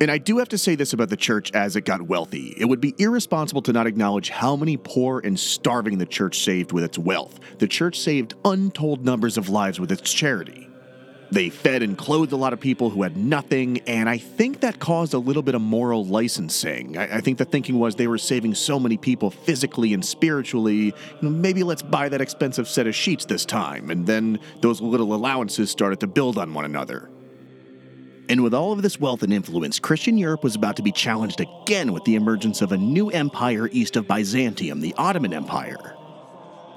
[0.00, 2.54] And I do have to say this about the church as it got wealthy.
[2.58, 6.72] It would be irresponsible to not acknowledge how many poor and starving the church saved
[6.72, 7.40] with its wealth.
[7.58, 10.66] The church saved untold numbers of lives with its charity.
[11.30, 14.78] They fed and clothed a lot of people who had nothing, and I think that
[14.78, 16.96] caused a little bit of moral licensing.
[16.96, 20.94] I, I think the thinking was they were saving so many people physically and spiritually,
[21.20, 25.68] maybe let's buy that expensive set of sheets this time, and then those little allowances
[25.68, 27.10] started to build on one another.
[28.28, 31.40] And with all of this wealth and influence, Christian Europe was about to be challenged
[31.40, 35.94] again with the emergence of a new empire east of Byzantium, the Ottoman Empire.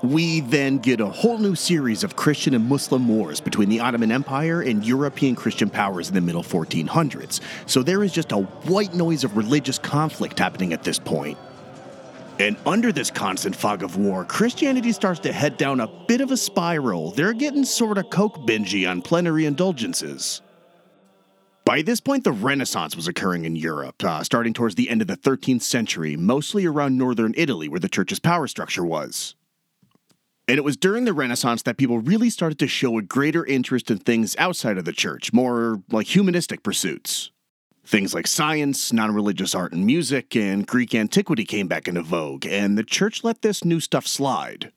[0.04, 4.12] We then get a whole new series of Christian and Muslim wars between the Ottoman
[4.12, 7.42] Empire and European Christian powers in the middle 1400s.
[7.66, 11.38] So there is just a white noise of religious conflict happening at this point.
[12.38, 16.32] And under this constant fog of war, Christianity starts to head down a bit of
[16.32, 17.12] a spiral.
[17.12, 20.42] They're getting sort of coke bingy on plenary indulgences.
[21.70, 25.08] By this point, the Renaissance was occurring in Europe, uh, starting towards the end of
[25.08, 29.36] the 13th century, mostly around northern Italy, where the church's power structure was.
[30.48, 33.92] And it was during the Renaissance that people really started to show a greater interest
[33.92, 37.30] in things outside of the church, more like humanistic pursuits.
[37.86, 42.48] Things like science, non religious art and music, and Greek antiquity came back into vogue,
[42.48, 44.72] and the church let this new stuff slide.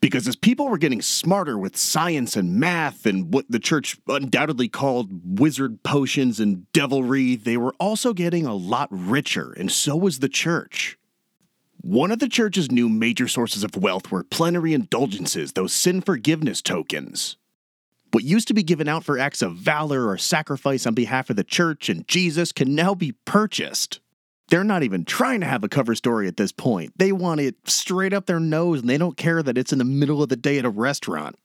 [0.00, 4.68] Because as people were getting smarter with science and math and what the church undoubtedly
[4.68, 10.18] called wizard potions and devilry, they were also getting a lot richer, and so was
[10.18, 10.98] the church.
[11.80, 16.60] One of the church's new major sources of wealth were plenary indulgences, those sin forgiveness
[16.60, 17.36] tokens.
[18.12, 21.36] What used to be given out for acts of valor or sacrifice on behalf of
[21.36, 24.00] the church and Jesus can now be purchased.
[24.48, 26.92] They're not even trying to have a cover story at this point.
[26.96, 29.84] They want it straight up their nose and they don't care that it's in the
[29.84, 31.36] middle of the day at a restaurant.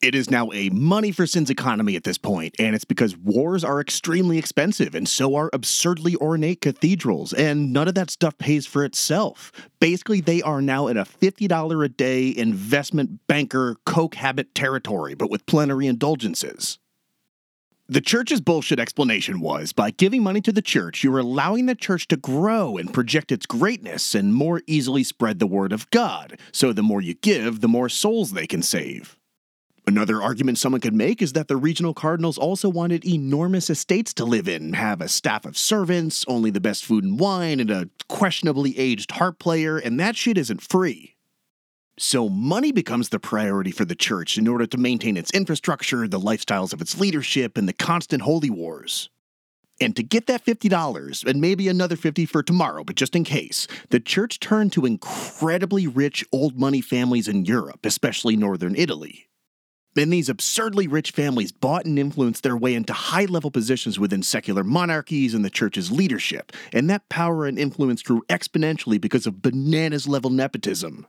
[0.00, 3.64] It is now a money for sins economy at this point, and it's because wars
[3.64, 8.64] are extremely expensive, and so are absurdly ornate cathedrals, and none of that stuff pays
[8.64, 9.50] for itself.
[9.80, 15.30] Basically, they are now in a $50 a day investment banker coke habit territory, but
[15.30, 16.78] with plenary indulgences.
[17.90, 22.06] The church's bullshit explanation was by giving money to the church, you're allowing the church
[22.08, 26.38] to grow and project its greatness and more easily spread the word of God.
[26.52, 29.16] So the more you give, the more souls they can save.
[29.86, 34.26] Another argument someone could make is that the regional cardinals also wanted enormous estates to
[34.26, 37.88] live in, have a staff of servants, only the best food and wine, and a
[38.06, 41.14] questionably aged harp player, and that shit isn't free.
[42.00, 46.20] So, money becomes the priority for the church in order to maintain its infrastructure, the
[46.20, 49.10] lifestyles of its leadership, and the constant holy wars.
[49.80, 53.66] And to get that $50, and maybe another 50 for tomorrow, but just in case,
[53.90, 59.28] the church turned to incredibly rich old money families in Europe, especially northern Italy.
[59.96, 64.22] And these absurdly rich families bought and influenced their way into high level positions within
[64.22, 69.42] secular monarchies and the church's leadership, and that power and influence grew exponentially because of
[69.42, 71.08] bananas level nepotism.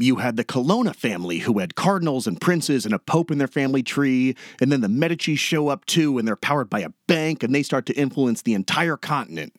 [0.00, 3.48] You had the Colonna family, who had cardinals and princes and a pope in their
[3.48, 7.42] family tree, and then the Medici show up too, and they're powered by a bank,
[7.42, 9.54] and they start to influence the entire continent.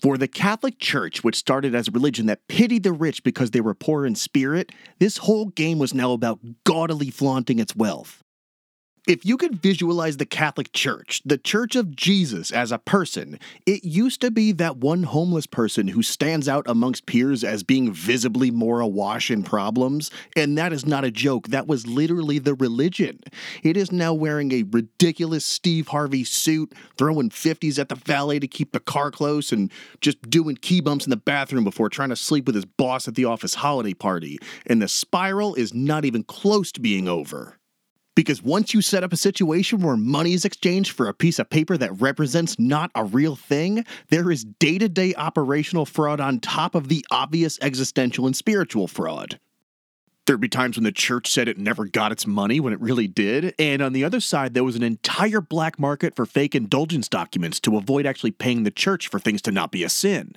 [0.00, 3.60] For the Catholic Church, which started as a religion that pitied the rich because they
[3.60, 4.70] were poor in spirit,
[5.00, 8.22] this whole game was now about gaudily flaunting its wealth.
[9.10, 13.82] If you could visualize the Catholic Church, the Church of Jesus as a person, it
[13.82, 18.52] used to be that one homeless person who stands out amongst peers as being visibly
[18.52, 20.12] more awash in problems.
[20.36, 23.18] And that is not a joke, that was literally the religion.
[23.64, 28.46] It is now wearing a ridiculous Steve Harvey suit, throwing 50s at the valet to
[28.46, 32.16] keep the car close, and just doing key bumps in the bathroom before trying to
[32.16, 34.38] sleep with his boss at the office holiday party.
[34.66, 37.56] And the spiral is not even close to being over.
[38.16, 41.48] Because once you set up a situation where money is exchanged for a piece of
[41.48, 46.40] paper that represents not a real thing, there is day to day operational fraud on
[46.40, 49.38] top of the obvious existential and spiritual fraud.
[50.26, 53.08] There'd be times when the church said it never got its money when it really
[53.08, 57.08] did, and on the other side, there was an entire black market for fake indulgence
[57.08, 60.36] documents to avoid actually paying the church for things to not be a sin.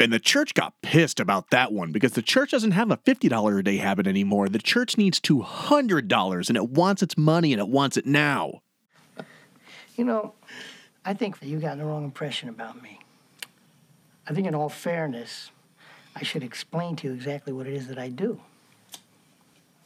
[0.00, 3.58] And the church got pissed about that one because the church doesn't have a $50
[3.58, 4.48] a day habit anymore.
[4.48, 8.62] The church needs $200 and it wants its money and it wants it now.
[9.96, 10.34] You know,
[11.04, 13.00] I think you got the wrong impression about me.
[14.28, 15.50] I think, in all fairness,
[16.14, 18.40] I should explain to you exactly what it is that I do.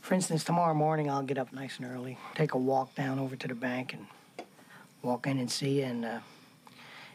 [0.01, 3.37] For instance, tomorrow morning I'll get up nice and early, take a walk down over
[3.37, 4.07] to the bank, and
[5.01, 5.83] walk in and see.
[5.83, 6.19] And uh,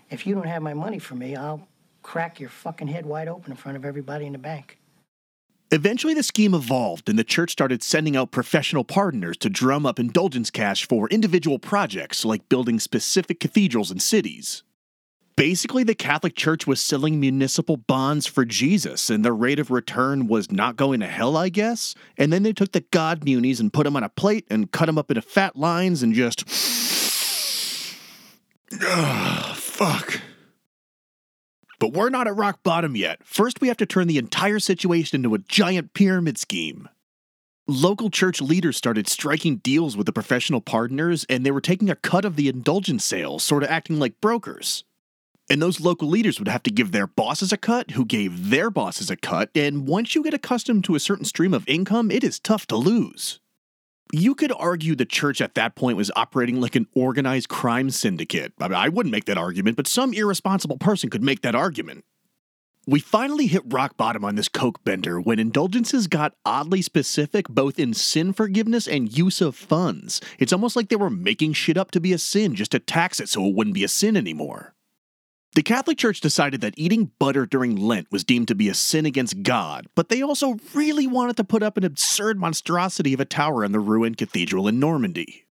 [0.10, 1.68] if you don't have my money for me, I'll
[2.08, 4.80] crack your fucking head wide open in front of everybody in the bank.
[5.72, 10.00] Eventually, the scheme evolved, and the church started sending out professional pardoners to drum up
[10.00, 14.64] indulgence cash for individual projects like building specific cathedrals in cities.
[15.36, 20.28] Basically, the Catholic Church was selling municipal bonds for Jesus, and the rate of return
[20.28, 21.94] was not going to hell, I guess.
[22.18, 24.86] And then they took the God munis and put them on a plate and cut
[24.86, 26.46] them up into fat lines and just.
[28.82, 30.22] Ugh, fuck.
[31.80, 33.20] But we're not at rock bottom yet.
[33.24, 36.90] First, we have to turn the entire situation into a giant pyramid scheme.
[37.68, 41.96] Local church leaders started striking deals with the professional pardoners, and they were taking a
[41.96, 44.86] cut of the indulgence sales, sort of acting like brokers.
[45.50, 48.70] And those local leaders would have to give their bosses a cut, who gave their
[48.70, 52.24] bosses a cut, and once you get accustomed to a certain stream of income, it
[52.24, 53.40] is tough to lose.
[54.14, 58.54] You could argue the church at that point was operating like an organized crime syndicate.
[58.60, 62.06] I, mean, I wouldn't make that argument, but some irresponsible person could make that argument.
[62.90, 67.80] We finally hit rock bottom on this coke bender when indulgences got oddly specific both
[67.80, 70.22] in sin forgiveness and use of funds.
[70.40, 73.20] It's almost like they were making shit up to be a sin just to tax
[73.20, 74.74] it so it wouldn't be a sin anymore.
[75.58, 79.08] The Catholic Church decided that eating butter during Lent was deemed to be a sin
[79.08, 83.26] against God, but they also really wanted to put up an absurd monstrosity of a
[83.26, 85.48] tower in the Rouen cathedral in Normandy.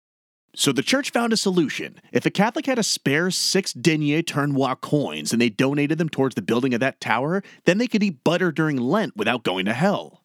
[0.57, 2.01] So the church found a solution.
[2.11, 6.35] If a Catholic had a spare six denier tournois coins and they donated them towards
[6.35, 9.73] the building of that tower, then they could eat butter during Lent without going to
[9.73, 10.22] hell.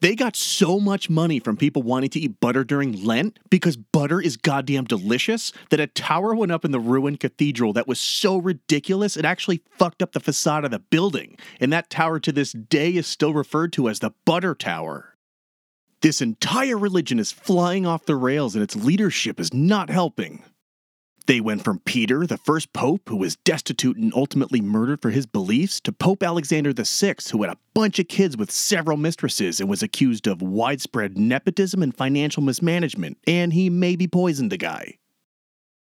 [0.00, 4.20] They got so much money from people wanting to eat butter during Lent because butter
[4.20, 8.36] is goddamn delicious that a tower went up in the Rouen cathedral that was so
[8.36, 11.36] ridiculous it actually fucked up the facade of the building.
[11.58, 15.16] And that tower to this day is still referred to as the Butter Tower.
[16.00, 20.44] This entire religion is flying off the rails and its leadership is not helping.
[21.28, 25.26] They went from Peter, the first pope who was destitute and ultimately murdered for his
[25.26, 29.68] beliefs, to Pope Alexander VI, who had a bunch of kids with several mistresses and
[29.68, 34.96] was accused of widespread nepotism and financial mismanagement, and he maybe poisoned the guy.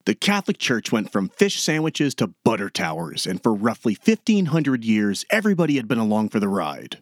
[0.05, 5.25] The Catholic Church went from fish sandwiches to butter towers, and for roughly 1500 years,
[5.29, 6.99] everybody had been along for the ride.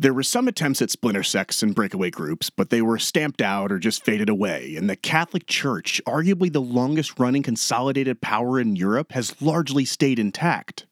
[0.00, 3.72] There were some attempts at splinter sects and breakaway groups, but they were stamped out
[3.72, 8.76] or just faded away, and the Catholic Church, arguably the longest running consolidated power in
[8.76, 10.86] Europe, has largely stayed intact.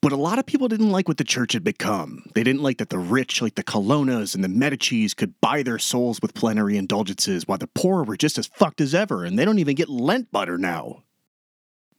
[0.00, 2.24] But a lot of people didn't like what the church had become.
[2.34, 5.78] They didn't like that the rich, like the Colonnas and the Medicis, could buy their
[5.78, 9.44] souls with plenary indulgences, while the poor were just as fucked as ever, and they
[9.44, 11.02] don't even get Lent butter now.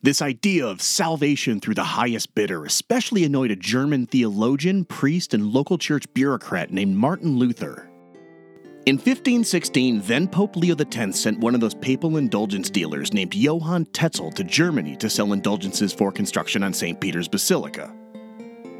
[0.06, 5.48] This idea of salvation through the highest bidder especially annoyed a German theologian, priest, and
[5.48, 7.90] local church bureaucrat named Martin Luther.
[8.86, 13.86] In 1516, then Pope Leo X sent one of those papal indulgence dealers named Johann
[13.86, 17.02] Tetzel to Germany to sell indulgences for construction on St.
[17.02, 17.92] Peter's Basilica.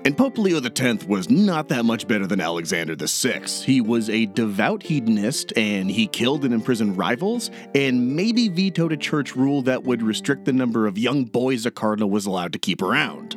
[0.06, 3.42] And Pope Leo X was not that much better than Alexander VI.
[3.64, 8.98] He was a devout hedonist, and he killed and imprisoned rivals, and maybe vetoed a
[8.98, 12.60] church rule that would restrict the number of young boys a cardinal was allowed to
[12.60, 13.36] keep around.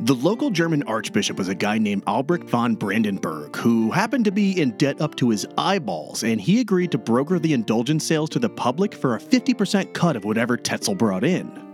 [0.00, 4.58] The local German archbishop was a guy named Albrecht von Brandenburg, who happened to be
[4.58, 8.38] in debt up to his eyeballs, and he agreed to broker the indulgence sales to
[8.38, 11.71] the public for a 50% cut of whatever Tetzel brought in.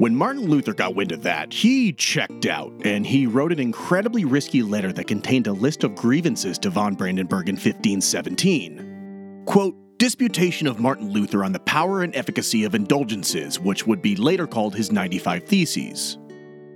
[0.00, 4.24] When Martin Luther got wind of that, he checked out, and he wrote an incredibly
[4.24, 9.42] risky letter that contained a list of grievances to von Brandenburg in 1517.
[9.44, 14.16] Quote, Disputation of Martin Luther on the power and efficacy of indulgences, which would be
[14.16, 16.16] later called his 95 Theses.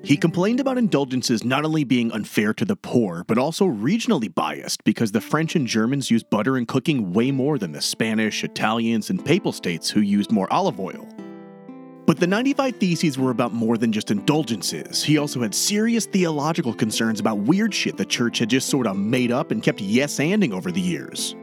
[0.03, 4.85] He complained about indulgences not only being unfair to the poor, but also regionally biased
[4.85, 9.09] because the French and Germans used butter in cooking way more than the Spanish, Italians,
[9.09, 11.09] and Papal states who used more olive oil.
[12.07, 15.03] But the 95 Theses were about more than just indulgences.
[15.03, 18.97] He also had serious theological concerns about weird shit the church had just sort of
[18.97, 21.35] made up and kept yes anding over the years.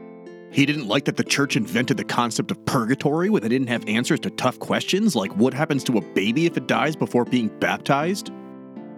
[0.52, 3.88] He didn't like that the church invented the concept of purgatory when they didn't have
[3.88, 7.48] answers to tough questions like what happens to a baby if it dies before being
[7.58, 8.30] baptized.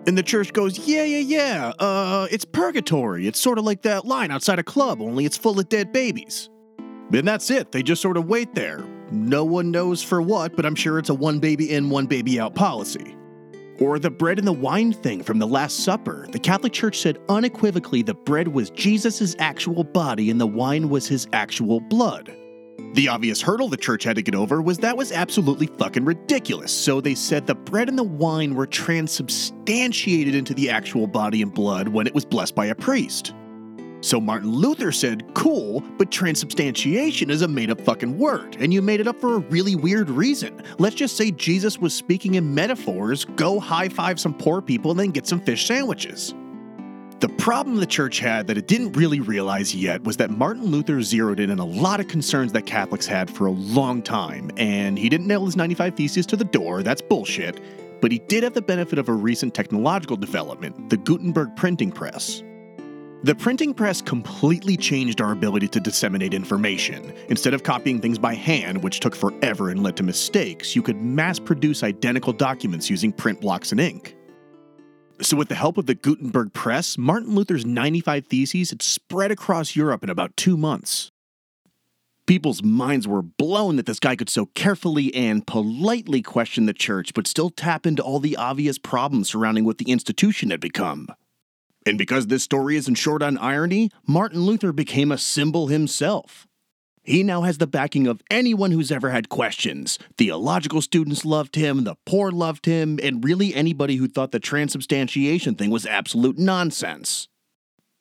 [0.06, 3.26] And the church goes, Yeah, yeah, yeah, uh, it's purgatory.
[3.26, 6.50] It's sort of like that line outside a club, only it's full of dead babies.
[7.12, 7.72] And that's it.
[7.72, 8.84] They just sort of wait there.
[9.10, 12.40] No one knows for what, but I'm sure it's a one baby in, one baby
[12.40, 13.16] out policy.
[13.80, 16.26] Or the bread and the wine thing from the Last Supper.
[16.30, 21.08] The Catholic Church said unequivocally the bread was Jesus' actual body and the wine was
[21.08, 22.34] his actual blood.
[22.94, 26.72] The obvious hurdle the church had to get over was that was absolutely fucking ridiculous,
[26.72, 31.52] so they said the bread and the wine were transubstantiated into the actual body and
[31.52, 33.34] blood when it was blessed by a priest.
[34.04, 38.82] So Martin Luther said, cool, but transubstantiation is a made up fucking word, and you
[38.82, 40.62] made it up for a really weird reason.
[40.78, 45.00] Let's just say Jesus was speaking in metaphors, go high five some poor people, and
[45.00, 46.34] then get some fish sandwiches.
[47.20, 51.00] The problem the church had that it didn't really realize yet was that Martin Luther
[51.00, 54.98] zeroed in on a lot of concerns that Catholics had for a long time, and
[54.98, 57.58] he didn't nail his 95 Theses to the door, that's bullshit,
[58.02, 62.43] but he did have the benefit of a recent technological development, the Gutenberg printing press.
[63.24, 67.10] The printing press completely changed our ability to disseminate information.
[67.30, 71.00] Instead of copying things by hand, which took forever and led to mistakes, you could
[71.00, 74.14] mass produce identical documents using print blocks and ink.
[75.22, 79.74] So, with the help of the Gutenberg press, Martin Luther's 95 Theses had spread across
[79.74, 81.10] Europe in about two months.
[82.26, 87.14] People's minds were blown that this guy could so carefully and politely question the church,
[87.14, 91.08] but still tap into all the obvious problems surrounding what the institution had become.
[91.86, 96.46] And because this story isn't short on irony, Martin Luther became a symbol himself.
[97.02, 99.98] He now has the backing of anyone who's ever had questions.
[100.16, 105.54] Theological students loved him, the poor loved him, and really anybody who thought the transubstantiation
[105.54, 107.28] thing was absolute nonsense.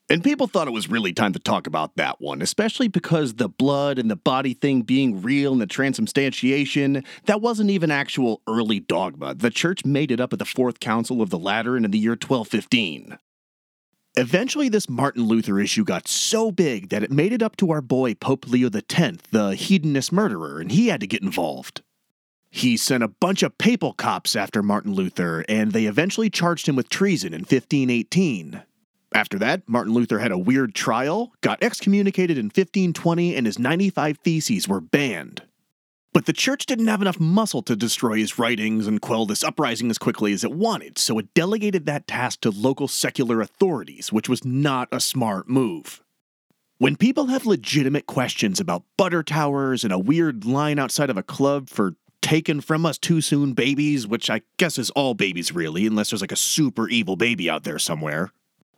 [0.10, 3.50] And people thought it was really time to talk about that one, especially because the
[3.50, 8.80] blood and the body thing being real and the transubstantiation, that wasn't even actual early
[8.80, 9.34] dogma.
[9.34, 12.12] The church made it up at the Fourth Council of the Lateran in the year
[12.12, 13.18] 1215.
[14.16, 17.82] Eventually, this Martin Luther issue got so big that it made it up to our
[17.82, 21.82] boy Pope Leo X, the hedonist murderer, and he had to get involved.
[22.52, 26.76] He sent a bunch of papal cops after Martin Luther, and they eventually charged him
[26.76, 28.62] with treason in 1518.
[29.16, 34.20] After that, Martin Luther had a weird trial, got excommunicated in 1520, and his 95
[34.20, 35.42] Theses were banned.
[36.14, 39.90] But the church didn't have enough muscle to destroy his writings and quell this uprising
[39.90, 44.30] as quickly as it wanted, so it delegated that task to local secular authorities, which
[44.30, 46.04] was not a smart move.
[46.78, 51.24] When people have legitimate questions about butter towers and a weird line outside of a
[51.24, 55.88] club for taken from us too soon babies, which I guess is all babies really,
[55.88, 58.32] unless there's like a super evil baby out there somewhere,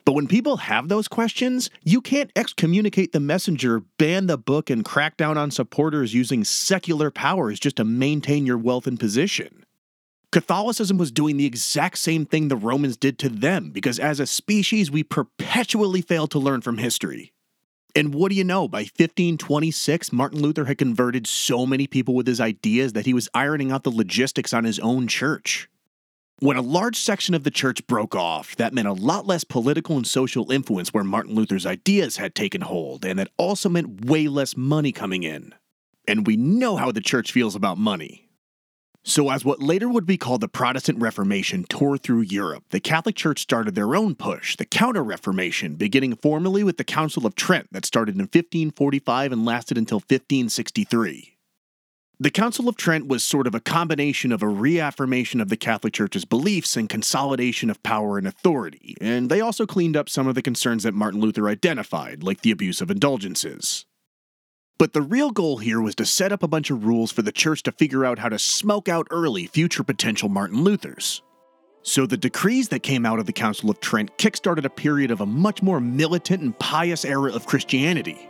[0.05, 4.85] but when people have those questions, you can't excommunicate the messenger, ban the book, and
[4.85, 9.65] crack down on supporters using secular powers just to maintain your wealth and position.
[10.31, 14.27] Catholicism was doing the exact same thing the Romans did to them because as a
[14.27, 17.31] species, we perpetually fail to learn from history.
[17.95, 18.67] And what do you know?
[18.67, 23.29] By 1526, Martin Luther had converted so many people with his ideas that he was
[23.33, 25.69] ironing out the logistics on his own church.
[26.39, 29.95] When a large section of the church broke off, that meant a lot less political
[29.95, 34.27] and social influence where Martin Luther's ideas had taken hold, and it also meant way
[34.27, 35.55] less money coming in.
[36.05, 38.27] And we know how the church feels about money.
[39.01, 43.15] So, as what later would be called the Protestant Reformation tore through Europe, the Catholic
[43.15, 47.69] Church started their own push, the Counter Reformation, beginning formally with the Council of Trent
[47.71, 51.34] that started in 1545 and lasted until 1563.
[52.17, 55.91] The Council of Trent was sort of a combination of a reaffirmation of the Catholic
[55.91, 60.33] Church's beliefs and consolidation of power and authority, and they also cleaned up some of
[60.33, 63.85] the concerns that Martin Luther identified, like the abuse of indulgences.
[64.77, 67.33] But the real goal here was to set up a bunch of rules for the
[67.33, 71.21] church to figure out how to smoke out early future potential Martin Luthers.
[71.81, 75.19] So the decrees that came out of the Council of Trent kickstarted a period of
[75.19, 78.29] a much more militant and pious era of Christianity.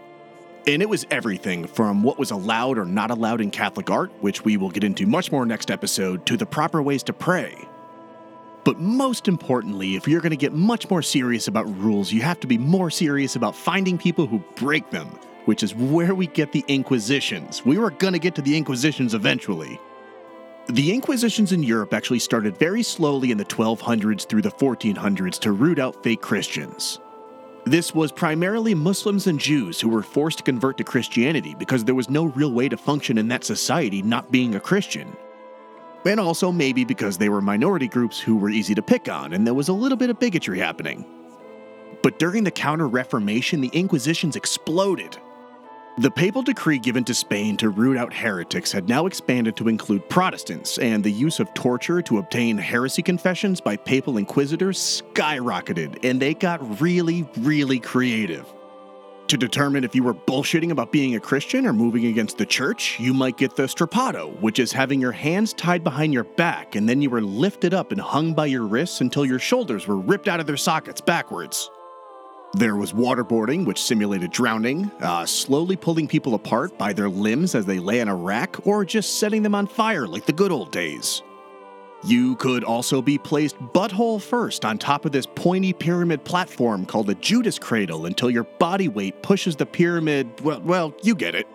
[0.68, 4.44] And it was everything from what was allowed or not allowed in Catholic art, which
[4.44, 7.68] we will get into much more next episode, to the proper ways to pray.
[8.64, 12.40] But most importantly, if you're going to get much more serious about rules, you have
[12.40, 15.08] to be more serious about finding people who break them,
[15.46, 17.64] which is where we get the Inquisitions.
[17.64, 19.80] We were going to get to the Inquisitions eventually.
[20.66, 25.52] The Inquisitions in Europe actually started very slowly in the 1200s through the 1400s to
[25.52, 27.00] root out fake Christians.
[27.68, 31.96] This was primarily Muslims and Jews who were forced to convert to Christianity because there
[31.96, 35.18] was no real way to function in that society not being a Christian.
[36.06, 39.48] And also maybe because they were minority groups who were easy to pick on and
[39.48, 41.04] there was a little bit of bigotry happening.
[42.04, 45.18] But during the Counter Reformation, the Inquisitions exploded.
[45.98, 50.10] The papal decree given to Spain to root out heretics had now expanded to include
[50.10, 56.22] Protestants, and the use of torture to obtain heresy confessions by papal inquisitors skyrocketed, and
[56.22, 58.46] they got really, really creative.
[59.28, 63.00] To determine if you were bullshitting about being a Christian or moving against the church,
[63.00, 66.90] you might get the strappado, which is having your hands tied behind your back and
[66.90, 70.28] then you were lifted up and hung by your wrists until your shoulders were ripped
[70.28, 71.72] out of their sockets backwards.
[72.56, 77.66] There was waterboarding, which simulated drowning, uh, slowly pulling people apart by their limbs as
[77.66, 80.72] they lay on a rack, or just setting them on fire like the good old
[80.72, 81.22] days.
[82.06, 87.10] You could also be placed butthole first on top of this pointy pyramid platform called
[87.10, 91.48] a Judas cradle until your body weight pushes the pyramid, well, well, you get it.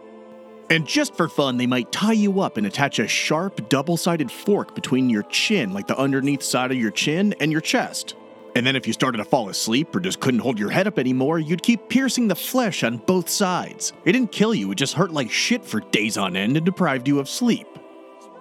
[0.69, 4.31] And just for fun, they might tie you up and attach a sharp, double sided
[4.31, 8.17] fork between your chin, like the underneath side of your chin, and your chest.
[8.57, 10.99] And then if you started to fall asleep or just couldn't hold your head up
[10.99, 13.93] anymore, you'd keep piercing the flesh on both sides.
[14.05, 17.07] It didn't kill you, it just hurt like shit for days on end and deprived
[17.07, 17.67] you of sleep.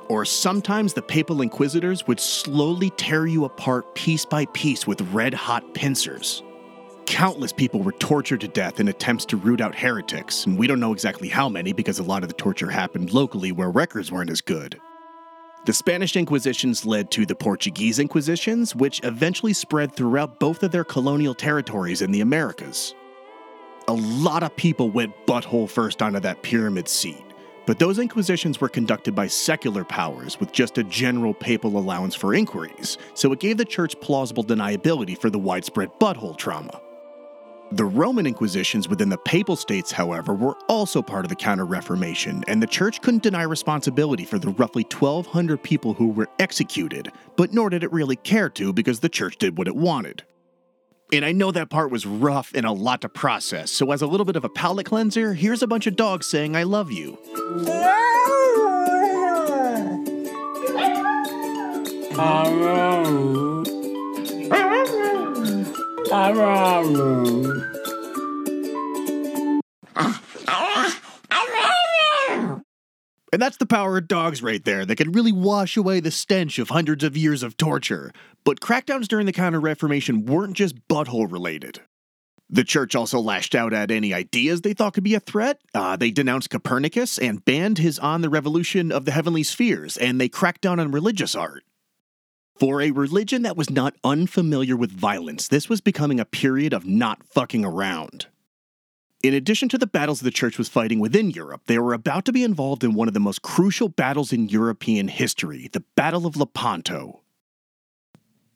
[0.10, 5.36] Or sometimes the papal inquisitors would slowly tear you apart piece by piece with red
[5.36, 6.42] hot pincers.
[7.06, 10.80] Countless people were tortured to death in attempts to root out heretics, and we don't
[10.80, 14.30] know exactly how many because a lot of the torture happened locally where records weren't
[14.30, 14.80] as good.
[15.66, 20.86] The Spanish Inquisitions led to the Portuguese Inquisitions, which eventually spread throughout both of their
[20.86, 22.96] colonial territories in the Americas.
[23.90, 27.24] A lot of people went butthole first onto that pyramid seat,
[27.66, 32.34] but those inquisitions were conducted by secular powers with just a general papal allowance for
[32.34, 36.80] inquiries, so it gave the church plausible deniability for the widespread butthole trauma.
[37.72, 42.44] The Roman Inquisitions within the Papal States, however, were also part of the Counter Reformation,
[42.48, 47.54] and the Church couldn't deny responsibility for the roughly 1,200 people who were executed, but
[47.54, 50.24] nor did it really care to because the Church did what it wanted.
[51.14, 54.08] And I know that part was rough and a lot to process, so as a
[54.08, 57.20] little bit of a palate cleanser, here's a bunch of dogs saying I love you.
[73.32, 74.86] And that's the power of dogs right there.
[74.86, 78.12] that can really wash away the stench of hundreds of years of torture.
[78.44, 81.82] But crackdowns during the Counter Reformation weren't just butthole related.
[82.50, 85.62] The church also lashed out at any ideas they thought could be a threat.
[85.76, 90.20] Uh, they denounced Copernicus and banned his On the Revolution of the Heavenly Spheres, and
[90.20, 91.64] they cracked down on religious art.
[92.60, 96.86] For a religion that was not unfamiliar with violence, this was becoming a period of
[96.86, 98.28] not fucking around.
[99.24, 102.34] In addition to the battles the church was fighting within Europe, they were about to
[102.34, 106.36] be involved in one of the most crucial battles in European history the Battle of
[106.36, 107.22] Lepanto.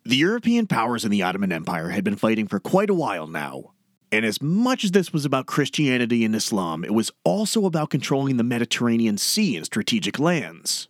[0.04, 3.72] The European powers in the Ottoman Empire had been fighting for quite a while now,
[4.12, 8.36] and as much as this was about Christianity and Islam, it was also about controlling
[8.36, 10.90] the Mediterranean Sea and strategic lands.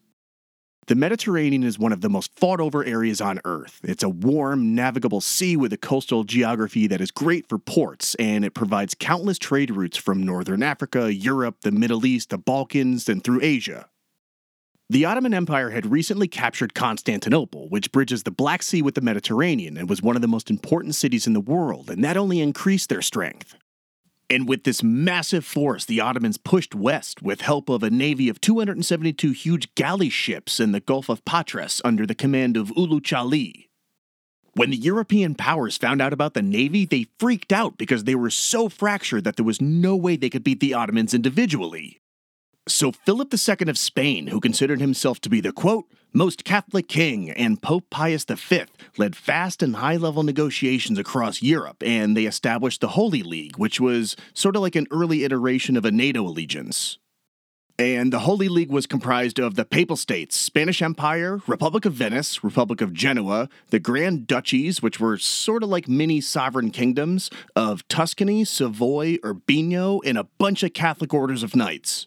[0.88, 3.80] The Mediterranean is one of the most fought over areas on Earth.
[3.84, 8.44] It's a warm, navigable sea with a coastal geography that is great for ports, and
[8.44, 13.24] it provides countless trade routes from Northern Africa, Europe, the Middle East, the Balkans, and
[13.24, 13.88] through Asia.
[14.90, 19.78] The Ottoman Empire had recently captured Constantinople, which bridges the Black Sea with the Mediterranean
[19.78, 22.90] and was one of the most important cities in the world, and that only increased
[22.90, 23.56] their strength.
[24.30, 28.41] And with this massive force, the Ottomans pushed west with help of a navy of
[28.41, 33.69] 272 huge galley ships in the Gulf of Patras under the command of Ulu Chali.
[34.55, 38.30] When the European powers found out about the navy, they freaked out because they were
[38.30, 41.99] so fractured that there was no way they could beat the Ottomans individually.
[42.67, 47.32] So Philip II of Spain, who considered himself to be the quote, most Catholic king,
[47.32, 48.64] and Pope Pius V
[48.97, 53.80] led fast and high level negotiations across Europe, and they established the Holy League, which
[53.80, 56.99] was sort of like an early iteration of a NATO allegiance.
[57.80, 62.43] And the Holy League was comprised of the Papal States, Spanish Empire, Republic of Venice,
[62.43, 67.88] Republic of Genoa, the Grand Duchies, which were sort of like mini sovereign kingdoms, of
[67.88, 72.05] Tuscany, Savoy, Urbino, and a bunch of Catholic orders of knights.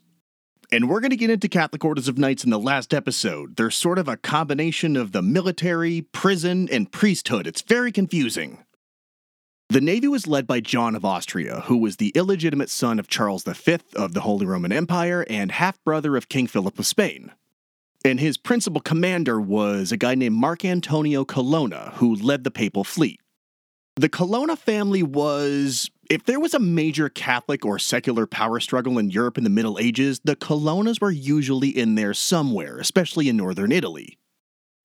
[0.72, 3.56] And we're going to get into Catholic Orders of Knights in the last episode.
[3.56, 7.46] They're sort of a combination of the military, prison, and priesthood.
[7.46, 8.64] It's very confusing.
[9.68, 13.44] The Navy was led by John of Austria, who was the illegitimate son of Charles
[13.44, 17.32] V of the Holy Roman Empire and half brother of King Philip of Spain.
[18.04, 22.84] And his principal commander was a guy named Marc Antonio Colonna, who led the papal
[22.84, 23.20] fleet.
[23.98, 29.08] The Colonna family was, if there was a major Catholic or secular power struggle in
[29.08, 33.72] Europe in the Middle Ages, the Colonnas were usually in there somewhere, especially in northern
[33.72, 34.18] Italy.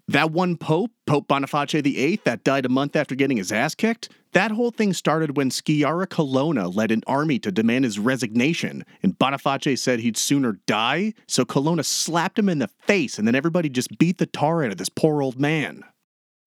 [0.08, 4.08] That one pope, Pope Boniface VIII, that died a month after getting his ass kicked,
[4.32, 9.20] that whole thing started when Sciarra Colonna led an army to demand his resignation, and
[9.20, 13.68] Boniface said he'd sooner die, so Colonna slapped him in the face, and then everybody
[13.68, 15.84] just beat the tar out of this poor old man.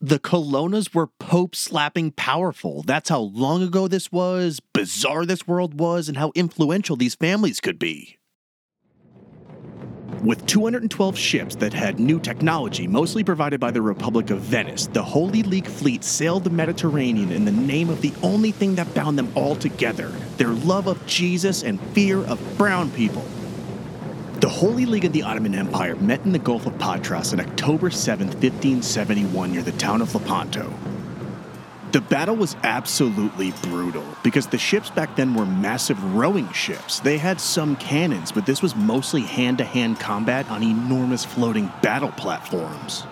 [0.00, 2.82] The Colonnas were pope slapping powerful.
[2.82, 7.60] That's how long ago this was, bizarre this world was, and how influential these families
[7.60, 8.18] could be.
[10.22, 15.02] With 212 ships that had new technology, mostly provided by the Republic of Venice, the
[15.02, 19.18] Holy League fleet sailed the Mediterranean in the name of the only thing that bound
[19.18, 23.24] them all together their love of Jesus and fear of brown people.
[24.44, 27.88] The Holy League and the Ottoman Empire met in the Gulf of Patras on October
[27.88, 30.70] 7, 1571, near the town of Lepanto.
[31.92, 37.00] The battle was absolutely brutal because the ships back then were massive rowing ships.
[37.00, 41.72] They had some cannons, but this was mostly hand to hand combat on enormous floating
[41.80, 43.06] battle platforms.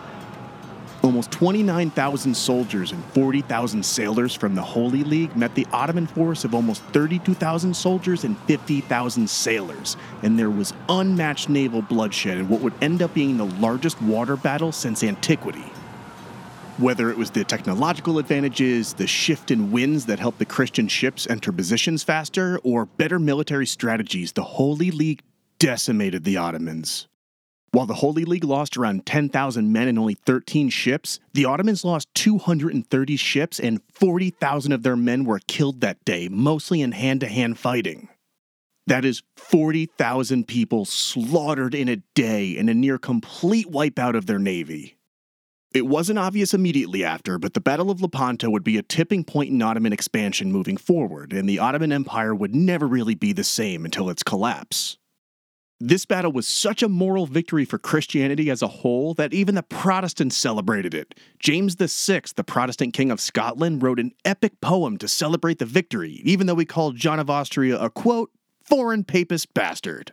[1.03, 6.55] Almost 29,000 soldiers and 40,000 sailors from the Holy League met the Ottoman force of
[6.55, 12.75] almost 32,000 soldiers and 50,000 sailors, and there was unmatched naval bloodshed in what would
[12.81, 15.65] end up being the largest water battle since antiquity.
[16.79, 21.27] Whether it was the technological advantages, the shift in winds that helped the Christian ships
[21.27, 25.23] enter positions faster, or better military strategies, the Holy League
[25.59, 27.09] decimated the Ottomans.
[27.73, 32.07] While the Holy League lost around 10,000 men and only 13 ships, the Ottomans lost
[32.15, 37.29] 230 ships and 40,000 of their men were killed that day, mostly in hand to
[37.29, 38.11] hand fighting.
[38.87, 44.39] That is 40,000 people slaughtered in a day in a near complete wipeout of their
[44.39, 44.99] navy.
[45.73, 49.51] It wasn't obvious immediately after, but the Battle of Lepanto would be a tipping point
[49.51, 53.87] in Ottoman expansion moving forward, and the Ottoman Empire would never really be the same
[53.87, 54.99] until its collapse.
[55.85, 59.65] This battle was such a moral victory for Christianity as a whole that even the
[59.65, 61.13] Protestants celebrated it.
[61.41, 66.23] James VI, the Protestant king of Scotland, wrote an epic poem to celebrate the victory,
[66.23, 68.31] even though he called John of Austria a quote,
[68.65, 70.13] foreign papist bastard.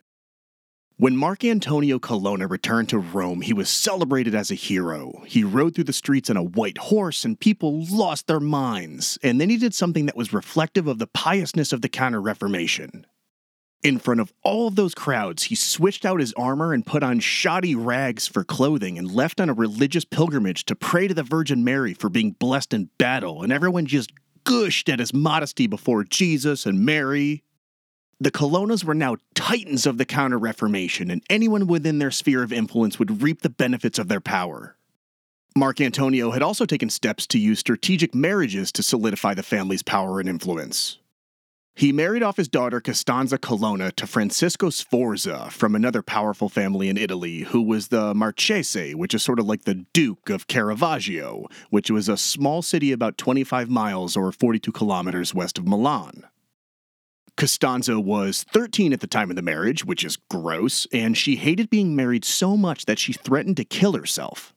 [0.97, 5.21] When Marc Antonio Colonna returned to Rome, he was celebrated as a hero.
[5.27, 9.19] He rode through the streets on a white horse, and people lost their minds.
[9.21, 13.05] And then he did something that was reflective of the piousness of the Counter Reformation.
[13.81, 17.21] In front of all of those crowds, he switched out his armor and put on
[17.21, 21.63] shoddy rags for clothing and left on a religious pilgrimage to pray to the Virgin
[21.63, 24.11] Mary for being blessed in battle, and everyone just
[24.43, 27.43] gushed at his modesty before Jesus and Mary.
[28.19, 32.51] The Colonnas were now titans of the Counter Reformation, and anyone within their sphere of
[32.51, 34.75] influence would reap the benefits of their power.
[35.55, 40.19] Marc Antonio had also taken steps to use strategic marriages to solidify the family's power
[40.19, 40.98] and influence.
[41.79, 46.97] He married off his daughter Costanza Colonna to Francesco Sforza from another powerful family in
[46.97, 51.89] Italy, who was the Marchese, which is sort of like the Duke of Caravaggio, which
[51.89, 56.25] was a small city about 25 miles or 42 kilometers west of Milan.
[57.37, 61.69] Costanza was 13 at the time of the marriage, which is gross, and she hated
[61.69, 64.53] being married so much that she threatened to kill herself.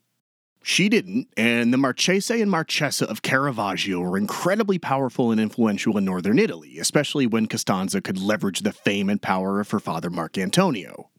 [0.62, 6.04] She didn't, and the Marchese and Marchesa of Caravaggio were incredibly powerful and influential in
[6.04, 10.38] northern Italy, especially when Costanza could leverage the fame and power of her father Marc
[10.38, 11.10] Antonio.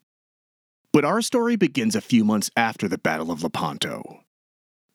[0.93, 4.21] But our story begins a few months after the Battle of Lepanto.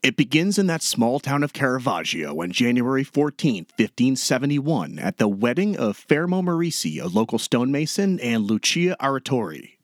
[0.02, 5.76] It begins in that small town of Caravaggio on January 14, 1571, at the wedding
[5.76, 9.77] of Fermo Merisi, a local stonemason, and Lucia Aratori.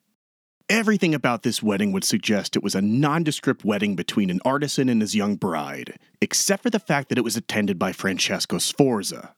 [0.71, 5.03] Everything about this wedding would suggest it was a nondescript wedding between an artisan and
[5.03, 9.35] his young bride, except for the fact that it was attended by Francesco Sforza.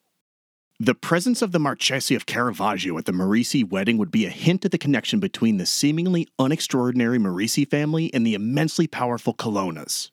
[0.78, 4.64] The presence of the Marchese of Caravaggio at the Merisi wedding would be a hint
[4.64, 10.12] at the connection between the seemingly unextraordinary Merisi family and the immensely powerful Colonnas.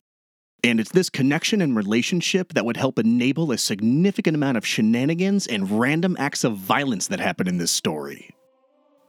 [0.63, 5.45] And it's this connection and relationship that would help enable a significant amount of shenanigans
[5.45, 8.31] and random acts of violence that happen in this story.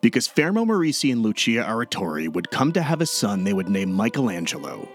[0.05, 3.91] Because Fermo Merisi and Lucia Aratori would come to have a son they would name
[3.91, 4.87] Michelangelo.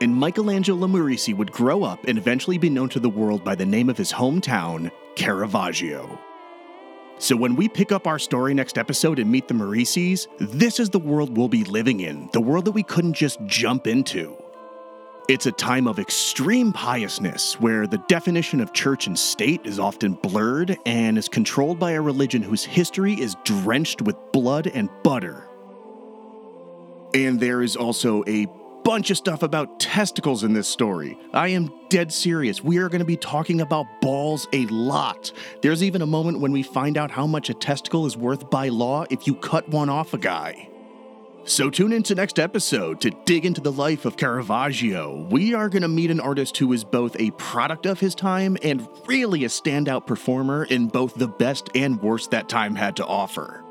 [0.00, 3.66] And Michelangelo Merisi would grow up and eventually be known to the world by the
[3.66, 6.18] name of his hometown, Caravaggio.
[7.18, 10.88] So when we pick up our story next episode and meet the Merisis, this is
[10.88, 14.34] the world we'll be living in, the world that we couldn't just jump into.
[15.28, 20.14] It's a time of extreme piousness where the definition of church and state is often
[20.14, 25.46] blurred and is controlled by a religion whose history is drenched with blood and butter.
[27.12, 28.46] And there is also a
[28.84, 31.18] bunch of stuff about testicles in this story.
[31.34, 32.64] I am dead serious.
[32.64, 35.30] We are going to be talking about balls a lot.
[35.60, 38.68] There's even a moment when we find out how much a testicle is worth by
[38.68, 40.70] law if you cut one off a guy.
[41.48, 45.26] So tune into next episode to dig into the life of Caravaggio.
[45.30, 48.58] We are going to meet an artist who is both a product of his time
[48.62, 53.06] and really a standout performer in both the best and worst that time had to
[53.06, 53.64] offer.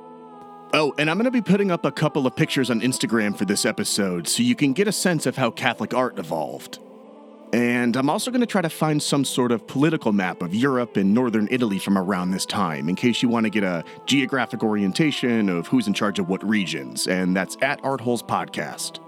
[0.73, 3.45] Oh, and I'm going to be putting up a couple of pictures on Instagram for
[3.45, 6.79] this episode so you can get a sense of how Catholic art evolved.
[7.53, 10.97] And I'm also going to try to find some sort of political map of Europe
[10.97, 14.63] and northern Italy from around this time, in case you want to get a geographic
[14.63, 18.99] orientation of who's in charge of what regions, and that's at Artholes Podcast.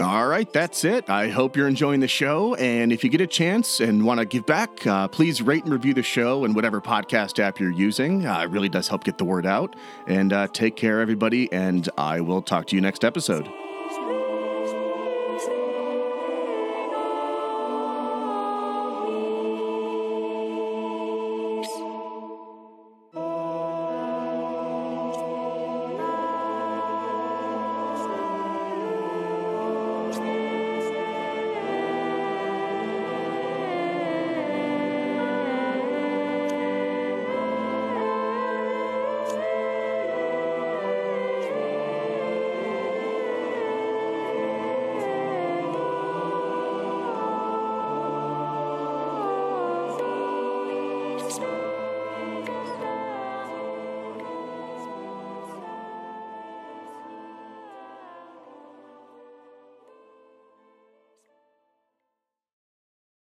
[0.00, 1.08] All right, that's it.
[1.08, 2.54] I hope you're enjoying the show.
[2.56, 5.72] And if you get a chance and want to give back, uh, please rate and
[5.72, 8.26] review the show in whatever podcast app you're using.
[8.26, 9.76] Uh, it really does help get the word out.
[10.08, 11.52] And uh, take care, everybody.
[11.52, 13.48] And I will talk to you next episode.